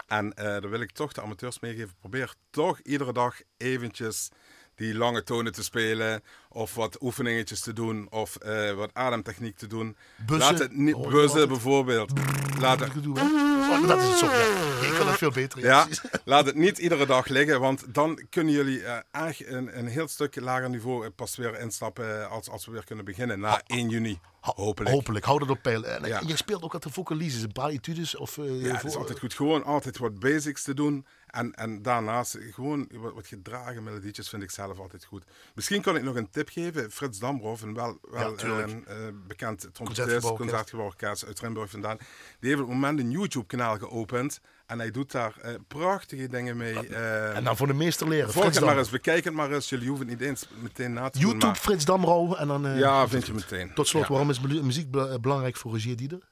[0.06, 1.94] En uh, daar wil ik toch de amateurs meegeven.
[2.00, 4.30] Probeer toch iedere dag eventjes
[4.78, 6.22] die lange tonen te spelen.
[6.48, 8.06] Of wat oefeningetjes te doen.
[8.10, 9.96] Of uh, wat ademtechniek te doen.
[10.16, 10.38] Bussen.
[10.38, 12.12] Laat het niet oh, bussen bijvoorbeeld.
[12.58, 12.90] Laat het...
[13.06, 14.26] Oh, dat is het zo.
[14.26, 14.86] Ja.
[14.88, 15.60] Ik kan het veel beter.
[15.60, 15.86] Ja,
[16.24, 17.60] laat het niet iedere dag liggen.
[17.60, 18.98] Want dan kunnen jullie uh,
[19.38, 22.30] een, een heel stuk lager niveau pas weer instappen.
[22.30, 24.20] Als, als we weer kunnen beginnen na 1 juni.
[24.56, 24.94] Hopelijk.
[24.94, 25.84] Hopelijk, hou dat op peil.
[25.84, 26.22] En ja.
[26.26, 28.16] je speelt ook altijd vocalises, etudes?
[28.16, 29.34] Of, uh, ja, het is altijd goed.
[29.34, 31.06] Gewoon altijd wat basics te doen.
[31.26, 35.24] En, en daarnaast gewoon wat, wat gedragen melodietjes vind ik zelf altijd goed.
[35.54, 36.90] Misschien kan ik nog een tip geven.
[36.90, 38.94] Frits Dambroff, een wel, wel ja, een, uh,
[39.26, 41.96] bekend trompetist, concertgeworkkaas uit Rimburg vandaan.
[42.40, 44.40] Die heeft op het moment een YouTube-kanaal geopend.
[44.68, 46.88] En hij doet daar uh, prachtige dingen mee.
[46.88, 48.32] Uh, en dan voor de meester leren.
[48.32, 49.68] Volg het maar eens, bekijk het maar eens.
[49.68, 52.34] Jullie hoeven het niet eens meteen na te YouTube, doen, Frits Damro.
[52.34, 53.74] En dan, uh, ja, vind je meteen.
[53.74, 54.90] Tot slot, waarom is muziek
[55.20, 56.28] belangrijk voor Rogier Dieder?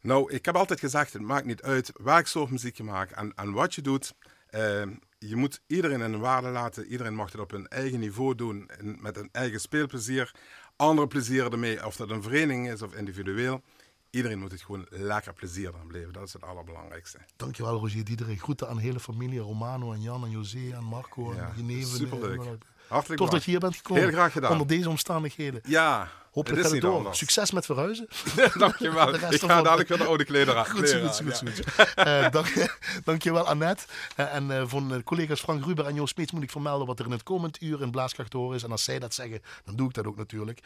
[0.00, 3.32] Nou, ik heb altijd gezegd, het maakt niet uit welk soort muziek je maakt en,
[3.34, 4.14] en wat je doet.
[4.50, 6.86] Ehm, je moet iedereen een waarde laten.
[6.86, 8.70] Iedereen mag het op een eigen niveau doen.
[9.00, 10.34] met een eigen speelplezier.
[10.76, 11.86] Andere plezier ermee.
[11.86, 13.62] Of dat een vereniging is of individueel.
[14.10, 16.12] Iedereen moet het gewoon lekker plezier aan beleven.
[16.12, 17.18] Dat is het allerbelangrijkste.
[17.36, 18.40] Dankjewel Roger Diederik.
[18.40, 19.38] Groeten aan de hele familie.
[19.38, 21.96] Romano en Jan en José en Marco en Geneven.
[21.96, 22.58] Superleuk.
[22.88, 24.02] Hartelijk Tof dat je hier bent gekomen.
[24.02, 24.52] Heel graag gedaan.
[24.52, 25.60] Onder deze omstandigheden.
[25.64, 26.96] Ja, Hopelijk gaat het door.
[26.96, 27.18] Anders.
[27.18, 28.08] Succes met verhuizen.
[28.58, 29.14] dankjewel.
[29.14, 30.66] Ik ga dadelijk weer de oude kleder aan.
[30.76, 31.24] Goed zo, goed zo.
[31.24, 33.84] Goed, goed, uh, dank, dankjewel Annette.
[34.16, 37.04] Uh, en uh, van collega's Frank Ruber en Joost Smeets moet ik vermelden wat er
[37.04, 38.62] in het komend uur in Blaaskracht horen is.
[38.62, 40.60] En als zij dat zeggen, dan doe ik dat ook natuurlijk.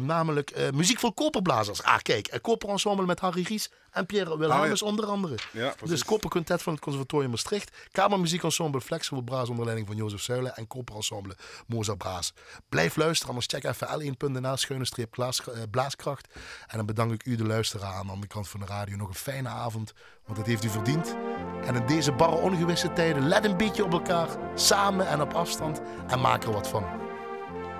[0.00, 1.82] namelijk muziek voor koperblazers.
[1.82, 2.38] Ah, kijk.
[2.42, 4.86] koperensemble met Harry Ries en Pierre Wilhelmus ah, ja.
[4.86, 5.34] onder andere.
[5.52, 7.76] Ja, dus koperquintet van het Conservatorium Maastricht.
[7.92, 10.56] Kamermuziekensemble Flexible Braas onder leiding van Jozef Zuilen.
[10.56, 11.36] En koperensemble
[11.66, 12.32] Moza Braas.
[12.68, 16.28] Blijf luisteren, anders check even l1.nl schuine streep blaaskracht.
[16.66, 18.96] En dan bedank ik u, de luisteraar, aan de andere kant van de radio.
[18.96, 19.92] Nog een fijne avond,
[20.24, 21.16] want dat heeft u verdiend.
[21.64, 25.80] En in deze barre ongewisse tijden, let een beetje op elkaar, samen en op afstand,
[26.08, 26.84] en maak er wat van.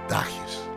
[0.07, 0.70] Dagjes.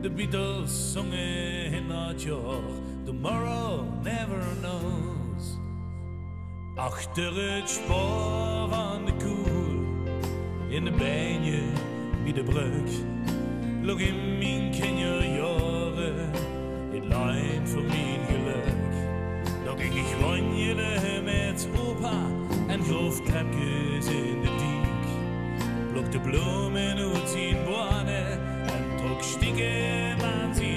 [0.00, 2.62] De Beatles zongen in dat jaar,
[3.04, 5.58] tomorrow never knows.
[6.74, 9.84] Achter het spoor van de koel,
[10.68, 11.62] in de bijnje
[12.22, 12.90] bij de brug,
[13.82, 16.30] log in mijn kinderjaren,
[16.92, 18.74] het lijnt voor mijn geluk.
[19.64, 22.26] Dat ik gewoon jullie met opa
[22.66, 23.20] en de
[23.50, 23.81] diek.
[26.12, 28.26] Plukte bloemen uit zijn bonen
[28.66, 30.71] en trok stiekem aan zijn